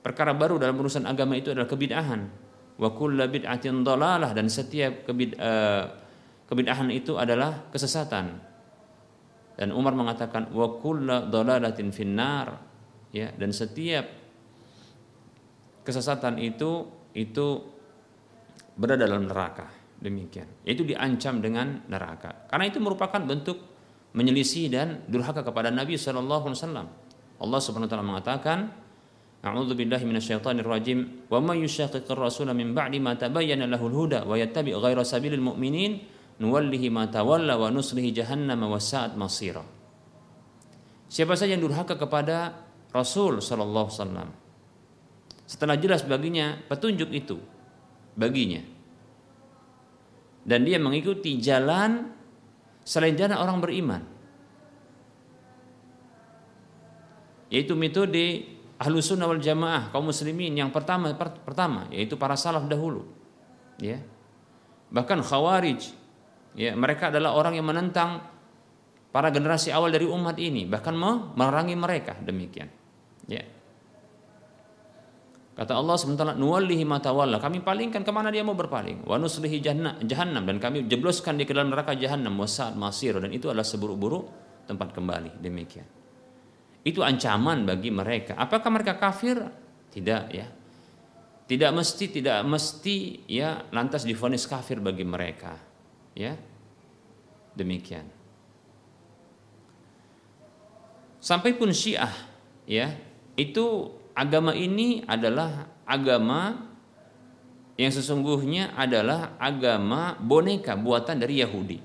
perkara 0.04 0.36
baru 0.36 0.60
dalam 0.60 0.76
urusan 0.76 1.08
agama 1.08 1.40
itu 1.40 1.56
adalah 1.56 1.70
kebid'ahan. 1.72 2.20
Wa 2.76 2.92
kulla 2.92 3.32
bid'atin 3.32 3.80
dalalah 3.80 4.36
dan 4.36 4.52
setiap 4.52 5.08
kebid, 5.08 5.40
uh, 5.40 5.88
kebid'ahan 6.52 6.92
itu 6.92 7.16
adalah 7.16 7.72
kesesatan. 7.72 8.53
Dan 9.54 9.70
Umar 9.70 9.94
mengatakan 9.94 10.50
wa 10.50 10.78
kullu 10.78 11.30
dhalalatin 11.30 11.94
finnar. 11.94 12.58
Ya 13.14 13.30
dan 13.30 13.54
setiap 13.54 14.10
kesesatan 15.86 16.42
itu 16.42 16.90
itu 17.14 17.46
berada 18.74 19.06
dalam 19.06 19.30
neraka. 19.30 19.70
Demikian. 20.02 20.66
Itu 20.66 20.82
diancam 20.82 21.38
dengan 21.38 21.86
neraka. 21.86 22.50
Karena 22.50 22.66
itu 22.66 22.82
merupakan 22.82 23.22
bentuk 23.22 23.56
menyelisih 24.14 24.66
dan 24.70 25.06
durhaka 25.06 25.46
kepada 25.46 25.70
Nabi 25.70 25.94
sallallahu 25.94 26.50
alaihi 26.50 26.60
wasallam. 26.60 26.86
Allah 27.38 27.60
Subhanahu 27.62 27.86
wa 27.86 27.92
taala 27.92 28.06
mengatakan 28.06 28.58
A'udzu 29.44 29.76
billahi 29.76 30.08
minasyaitonir 30.08 30.64
rajim. 30.64 31.28
Wa 31.28 31.36
may 31.36 31.60
yushaqiqir 31.60 32.16
rasula 32.16 32.56
min 32.56 32.72
ba'di 32.72 32.96
ma 32.96 33.12
tabayyana 33.12 33.68
lahul 33.68 33.92
huda 33.92 34.24
wa 34.24 34.40
yattabi' 34.40 34.72
ghaira 34.72 35.04
sabilil 35.04 35.44
mu'minin 35.44 36.00
nuwallihi 36.38 36.90
ma 36.90 37.06
tawalla 37.06 37.54
wa 37.54 37.68
nuslihi 37.70 38.10
jahannam 38.10 38.66
wa 38.66 38.80
sa'at 38.80 39.14
masira. 39.14 39.62
Siapa 41.06 41.38
saja 41.38 41.54
yang 41.54 41.62
durhaka 41.62 41.94
kepada 41.94 42.64
Rasul 42.90 43.38
sallallahu 43.38 43.86
alaihi 43.90 43.98
wasallam. 44.00 44.28
Setelah 45.44 45.76
jelas 45.78 46.02
baginya 46.02 46.58
petunjuk 46.66 47.10
itu 47.12 47.36
baginya. 48.16 48.62
Dan 50.44 50.66
dia 50.66 50.76
mengikuti 50.76 51.38
jalan 51.40 52.12
selain 52.84 53.16
jalan 53.16 53.38
orang 53.38 53.58
beriman. 53.62 54.02
Yaitu 57.48 57.78
metode 57.78 58.54
ahlu 58.82 58.98
sunnah 58.98 59.30
wal 59.30 59.40
jamaah 59.40 59.94
kaum 59.94 60.10
muslimin 60.10 60.58
yang 60.58 60.74
pertama 60.74 61.14
pertama 61.16 61.86
yaitu 61.94 62.18
para 62.18 62.34
salaf 62.34 62.66
dahulu. 62.66 63.06
Ya. 63.78 64.02
Bahkan 64.90 65.22
khawarij 65.22 66.03
Ya, 66.54 66.70
mereka 66.78 67.10
adalah 67.10 67.34
orang 67.34 67.58
yang 67.58 67.66
menentang 67.66 68.22
para 69.10 69.30
generasi 69.34 69.74
awal 69.74 69.90
dari 69.90 70.06
umat 70.06 70.38
ini, 70.38 70.66
bahkan 70.66 70.94
memerangi 70.94 71.74
mereka 71.74 72.14
demikian. 72.22 72.70
Ya. 73.26 73.42
Kata 75.54 75.78
Allah 75.78 75.94
sementara 75.94 76.34
nuwallihi 76.34 76.82
matawalla, 76.82 77.38
kami 77.38 77.62
palingkan 77.62 78.02
ke 78.02 78.10
mana 78.10 78.30
dia 78.30 78.42
mau 78.42 78.58
berpaling. 78.58 79.06
Wa 79.06 79.18
nuslihi 79.18 79.62
jahannam 80.02 80.42
dan 80.42 80.58
kami 80.58 80.86
jebloskan 80.90 81.38
di 81.38 81.46
ke 81.46 81.54
dalam 81.54 81.70
neraka 81.70 81.94
jahannam 81.94 82.34
wasa'at 82.42 82.74
masir 82.74 83.14
dan 83.22 83.30
itu 83.30 83.46
adalah 83.46 83.62
seburuk-buruk 83.62 84.24
tempat 84.66 84.90
kembali 84.90 85.38
demikian. 85.38 85.86
Itu 86.82 87.06
ancaman 87.06 87.66
bagi 87.66 87.94
mereka. 87.94 88.34
Apakah 88.34 88.66
mereka 88.74 88.98
kafir? 88.98 89.38
Tidak 89.94 90.22
ya. 90.34 90.46
Tidak 91.44 91.70
mesti 91.70 92.04
tidak 92.10 92.42
mesti 92.42 93.26
ya 93.30 93.62
lantas 93.70 94.02
difonis 94.02 94.50
kafir 94.50 94.82
bagi 94.82 95.06
mereka 95.06 95.73
Ya. 96.14 96.38
Demikian. 97.54 98.06
Sampai 101.22 101.56
pun 101.56 101.70
Syiah 101.70 102.10
ya, 102.66 102.94
itu 103.38 103.94
agama 104.12 104.52
ini 104.52 105.02
adalah 105.06 105.70
agama 105.86 106.70
yang 107.74 107.90
sesungguhnya 107.90 108.74
adalah 108.78 109.34
agama 109.40 110.14
boneka 110.18 110.78
buatan 110.78 111.18
dari 111.18 111.42
Yahudi. 111.42 111.78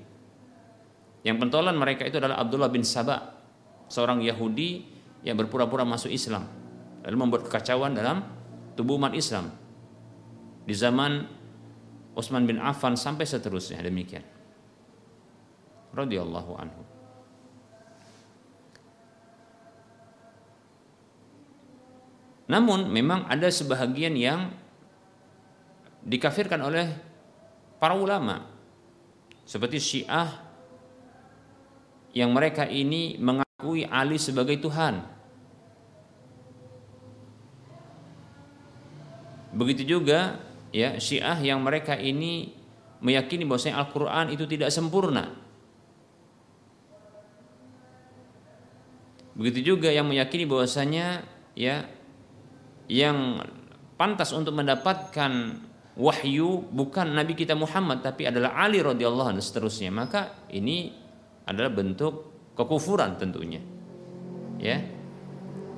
Yang 1.26 1.36
pentolan 1.36 1.74
mereka 1.74 2.06
itu 2.06 2.18
adalah 2.18 2.38
Abdullah 2.38 2.70
bin 2.70 2.86
Sabah, 2.86 3.34
seorang 3.90 4.22
Yahudi 4.22 4.86
yang 5.26 5.36
berpura-pura 5.36 5.84
masuk 5.84 6.08
Islam 6.08 6.60
lalu 7.04 7.16
membuat 7.16 7.48
kekacauan 7.48 7.96
dalam 7.96 8.24
tubuh 8.76 9.00
umat 9.00 9.16
Islam. 9.16 9.52
Di 10.64 10.74
zaman 10.76 11.26
Utsman 12.18 12.44
bin 12.44 12.58
Affan 12.58 12.98
sampai 12.98 13.24
seterusnya 13.24 13.80
demikian. 13.80 14.26
Radhiyallahu 15.94 16.52
anhu. 16.58 16.82
Namun 22.50 22.90
memang 22.90 23.30
ada 23.30 23.46
sebahagian 23.46 24.18
yang 24.18 24.50
dikafirkan 26.02 26.58
oleh 26.58 26.90
para 27.78 27.94
ulama 27.94 28.42
seperti 29.46 29.78
Syiah 29.78 30.50
yang 32.10 32.34
mereka 32.34 32.66
ini 32.66 33.14
mengakui 33.22 33.86
Ali 33.86 34.18
sebagai 34.18 34.58
Tuhan. 34.58 34.98
Begitu 39.54 39.98
juga 39.98 40.49
ya 40.70 40.98
Syiah 40.98 41.38
yang 41.42 41.62
mereka 41.62 41.98
ini 41.98 42.54
meyakini 43.00 43.48
bahwasanya 43.48 43.80
Al-Qur'an 43.80 44.30
itu 44.30 44.44
tidak 44.46 44.70
sempurna. 44.70 45.32
Begitu 49.34 49.74
juga 49.74 49.88
yang 49.88 50.04
meyakini 50.04 50.44
bahwasanya 50.44 51.24
ya 51.56 51.88
yang 52.90 53.40
pantas 53.96 54.36
untuk 54.36 54.52
mendapatkan 54.52 55.32
wahyu 55.96 56.66
bukan 56.68 57.16
Nabi 57.16 57.32
kita 57.38 57.56
Muhammad 57.56 58.04
tapi 58.04 58.28
adalah 58.28 58.52
Ali 58.58 58.84
radhiyallahu 58.84 59.32
anhu 59.32 59.42
seterusnya. 59.42 59.88
Maka 59.88 60.44
ini 60.52 60.92
adalah 61.48 61.72
bentuk 61.72 62.28
kekufuran 62.52 63.16
tentunya. 63.16 63.62
Ya. 64.60 64.84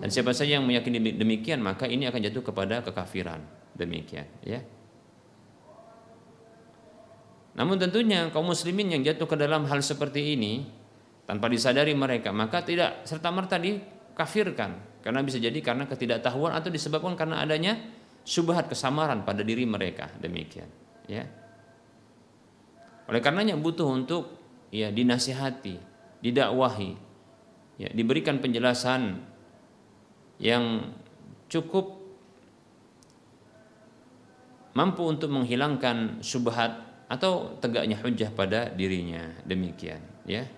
Dan 0.03 0.11
siapa 0.11 0.35
saja 0.35 0.59
yang 0.59 0.67
meyakini 0.67 1.15
demikian 1.15 1.63
maka 1.63 1.87
ini 1.87 2.11
akan 2.11 2.19
jatuh 2.19 2.43
kepada 2.43 2.83
kekafiran. 2.83 3.47
Demikian 3.79 4.27
ya 4.43 4.61
namun 7.53 7.77
tentunya 7.77 8.33
kaum 8.33 8.49
muslimin 8.49 8.97
yang 8.97 9.03
jatuh 9.05 9.29
ke 9.29 9.37
dalam 9.37 9.69
hal 9.69 9.85
seperti 9.85 10.37
ini 10.39 10.65
tanpa 11.29 11.53
disadari 11.53 11.93
mereka 11.93 12.33
maka 12.33 12.65
tidak 12.65 13.05
serta 13.05 13.29
merta 13.29 13.61
dikafirkan 13.61 14.93
karena 15.03 15.21
bisa 15.27 15.43
jadi 15.43 15.59
karena 15.59 15.85
ketidaktahuan 15.91 16.55
atau 16.55 16.71
disebabkan 16.71 17.19
karena 17.19 17.43
adanya 17.43 17.75
subhat 18.23 18.71
kesamaran 18.71 19.27
pada 19.27 19.43
diri 19.43 19.67
mereka. 19.67 20.09
Demikian, 20.23 20.71
ya. 21.11 21.27
Oleh 23.11 23.19
karenanya 23.19 23.59
butuh 23.59 23.91
untuk 23.91 24.39
ya 24.71 24.95
dinasihati, 24.95 25.77
didakwahi, 26.23 26.91
ya, 27.83 27.91
diberikan 27.91 28.39
penjelasan 28.39 29.19
yang 30.39 30.95
cukup 31.51 31.99
mampu 34.73 35.03
untuk 35.05 35.29
menghilangkan 35.35 36.23
subhat 36.23 36.92
atau 37.13 37.61
tegaknya 37.61 38.01
hujah 38.01 38.33
pada 38.33 38.73
dirinya. 38.73 39.37
Demikian, 39.45 40.01
ya. 40.25 40.49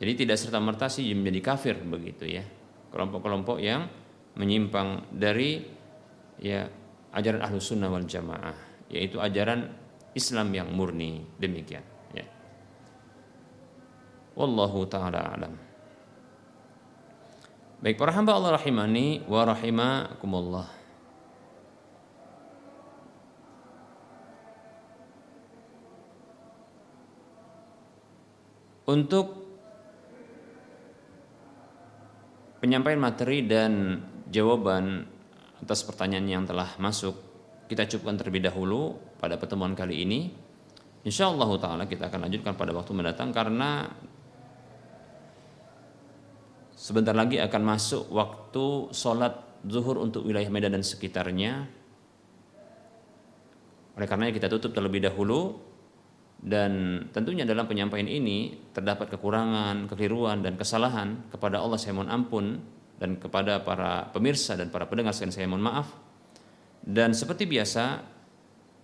Jadi 0.00 0.24
tidak 0.24 0.40
serta 0.40 0.56
merta 0.58 0.88
sih 0.88 1.12
menjadi 1.12 1.40
kafir 1.44 1.76
begitu 1.84 2.24
ya. 2.24 2.42
Kelompok-kelompok 2.88 3.60
yang 3.60 3.84
menyimpang 4.34 5.12
dari 5.12 5.60
ya 6.40 6.66
ajaran 7.14 7.44
ahlu 7.44 7.62
sunnah 7.62 7.92
wal 7.92 8.02
jamaah 8.02 8.88
yaitu 8.90 9.22
ajaran 9.22 9.70
Islam 10.16 10.50
yang 10.56 10.72
murni. 10.72 11.22
Demikian 11.38 11.84
ya. 12.16 12.26
Wallahu 14.34 14.88
taala 14.90 15.20
alam. 15.36 15.54
Baik 17.84 18.00
para 18.00 18.16
hamba 18.16 18.34
Allah 18.34 18.56
rahimani 18.56 19.28
wa 19.28 19.44
rahimakumullah 19.44 20.83
untuk 28.84 29.44
penyampaian 32.60 33.00
materi 33.00 33.44
dan 33.44 34.00
jawaban 34.28 35.04
atas 35.60 35.84
pertanyaan 35.84 36.26
yang 36.28 36.44
telah 36.44 36.76
masuk 36.76 37.16
kita 37.68 37.88
cukupkan 37.88 38.20
terlebih 38.20 38.44
dahulu 38.44 38.96
pada 39.16 39.40
pertemuan 39.40 39.72
kali 39.72 40.04
ini. 40.04 40.20
Insya 41.04 41.28
Allah 41.28 41.48
Taala 41.60 41.84
kita 41.84 42.08
akan 42.08 42.28
lanjutkan 42.28 42.56
pada 42.56 42.72
waktu 42.72 42.92
mendatang 42.96 43.32
karena 43.32 43.88
sebentar 46.72 47.12
lagi 47.12 47.40
akan 47.40 47.62
masuk 47.64 48.08
waktu 48.12 48.92
sholat 48.92 49.64
zuhur 49.64 50.00
untuk 50.00 50.24
wilayah 50.24 50.48
Medan 50.48 50.76
dan 50.76 50.84
sekitarnya. 50.84 51.68
Oleh 53.94 54.06
karenanya 54.08 54.32
kita 54.36 54.48
tutup 54.48 54.72
terlebih 54.76 55.04
dahulu 55.04 55.56
dan 56.40 57.04
tentunya 57.14 57.48
dalam 57.48 57.64
penyampaian 57.64 58.04
ini 58.04 58.70
terdapat 58.76 59.12
kekurangan, 59.16 59.88
kekeliruan 59.88 60.44
dan 60.44 60.60
kesalahan 60.60 61.28
kepada 61.32 61.60
Allah 61.60 61.80
saya 61.80 61.96
mohon 61.96 62.12
ampun 62.12 62.60
dan 63.00 63.16
kepada 63.16 63.64
para 63.64 64.12
pemirsa 64.12 64.54
dan 64.54 64.68
para 64.68 64.84
pendengar 64.84 65.16
sekalian 65.16 65.34
saya 65.34 65.48
mohon 65.48 65.64
maaf. 65.64 65.88
Dan 66.84 67.16
seperti 67.16 67.48
biasa 67.48 68.04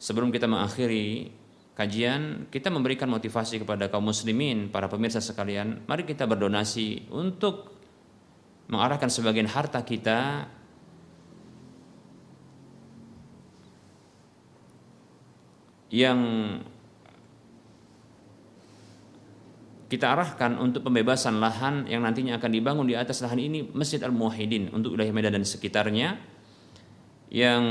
sebelum 0.01 0.33
kita 0.33 0.49
mengakhiri 0.49 1.37
kajian 1.77 2.49
kita 2.49 2.73
memberikan 2.73 3.09
motivasi 3.09 3.61
kepada 3.61 3.93
kaum 3.93 4.09
muslimin, 4.09 4.73
para 4.73 4.89
pemirsa 4.89 5.21
sekalian, 5.21 5.85
mari 5.85 6.09
kita 6.09 6.25
berdonasi 6.25 7.13
untuk 7.13 7.77
mengarahkan 8.69 9.09
sebagian 9.09 9.49
harta 9.49 9.85
kita 9.85 10.49
yang 15.91 16.21
kita 19.91 20.15
arahkan 20.15 20.55
untuk 20.63 20.87
pembebasan 20.87 21.43
lahan 21.43 21.91
yang 21.91 22.07
nantinya 22.07 22.39
akan 22.39 22.51
dibangun 22.55 22.87
di 22.87 22.95
atas 22.95 23.27
lahan 23.27 23.43
ini 23.43 23.67
Masjid 23.75 23.99
Al-Muwahhidin 23.99 24.71
untuk 24.71 24.95
wilayah 24.95 25.11
Medan 25.11 25.35
dan 25.35 25.43
sekitarnya 25.43 26.15
yang 27.35 27.65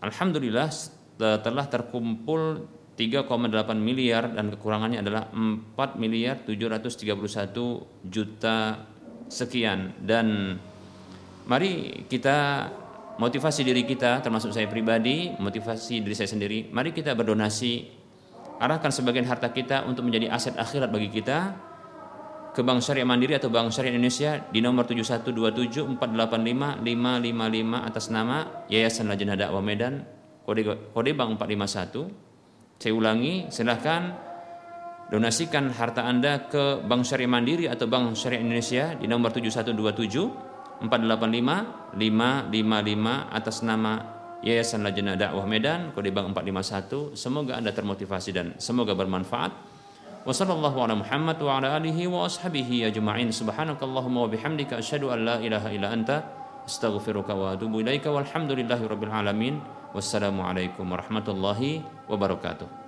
alhamdulillah 0.00 0.72
telah 1.20 1.66
terkumpul 1.68 2.64
3,8 2.96 3.28
miliar 3.76 4.32
dan 4.32 4.56
kekurangannya 4.56 5.04
adalah 5.04 5.28
4 5.36 6.00
miliar 6.00 6.40
731 6.48 8.08
juta 8.08 8.88
sekian. 9.28 10.00
Dan 10.00 10.56
mari 11.44 12.04
kita 12.08 12.70
motivasi 13.20 13.62
diri 13.62 13.84
kita 13.84 14.24
termasuk 14.24 14.50
saya 14.50 14.66
pribadi 14.66 15.30
motivasi 15.38 16.02
diri 16.02 16.16
saya 16.18 16.26
sendiri 16.26 16.66
mari 16.74 16.90
kita 16.90 17.14
berdonasi 17.14 17.93
arahkan 18.58 18.90
sebagian 18.90 19.24
harta 19.26 19.48
kita 19.50 19.82
untuk 19.86 20.04
menjadi 20.06 20.30
aset 20.30 20.54
akhirat 20.54 20.90
bagi 20.90 21.08
kita 21.10 21.54
ke 22.54 22.62
Bank 22.62 22.86
Syariah 22.86 23.02
Mandiri 23.02 23.34
atau 23.34 23.50
Bank 23.50 23.74
Syariah 23.74 23.98
Indonesia 23.98 24.38
di 24.46 24.62
nomor 24.62 24.86
71274855555 24.86 27.82
atas 27.82 28.14
nama 28.14 28.62
Yayasan 28.70 29.10
Lajnah 29.10 29.34
Dakwah 29.34 29.58
Medan 29.58 30.06
kode 30.46 30.62
kode 30.94 31.10
bank 31.16 31.40
451. 31.40 32.78
Saya 32.78 32.92
ulangi, 32.92 33.48
silahkan 33.48 34.12
donasikan 35.08 35.72
harta 35.72 36.04
Anda 36.04 36.44
ke 36.46 36.84
Bank 36.84 37.08
Syariah 37.08 37.32
Mandiri 37.32 37.64
atau 37.66 37.88
Bank 37.90 38.14
Syariah 38.14 38.44
Indonesia 38.44 38.94
di 38.94 39.08
nomor 39.08 39.32
7127 39.32 40.84
485 40.84 41.96
555 41.96 43.34
atas 43.34 43.64
nama 43.64 44.13
Yayasan 44.44 44.84
Lajnah 44.84 45.16
Dakwah 45.16 45.48
Medan 45.48 45.96
kode 45.96 46.12
bank 46.12 46.36
451 46.36 47.16
semoga 47.16 47.56
Anda 47.56 47.72
termotivasi 47.72 48.30
dan 48.36 48.52
semoga 48.60 48.92
bermanfaat. 48.92 49.56
Wassalamualaikum 50.28 50.84
ala 50.84 50.94
Muhammad 51.00 51.40
wa 51.40 51.56
warahmatullahi 60.92 61.80
wabarakatuh 62.04 62.83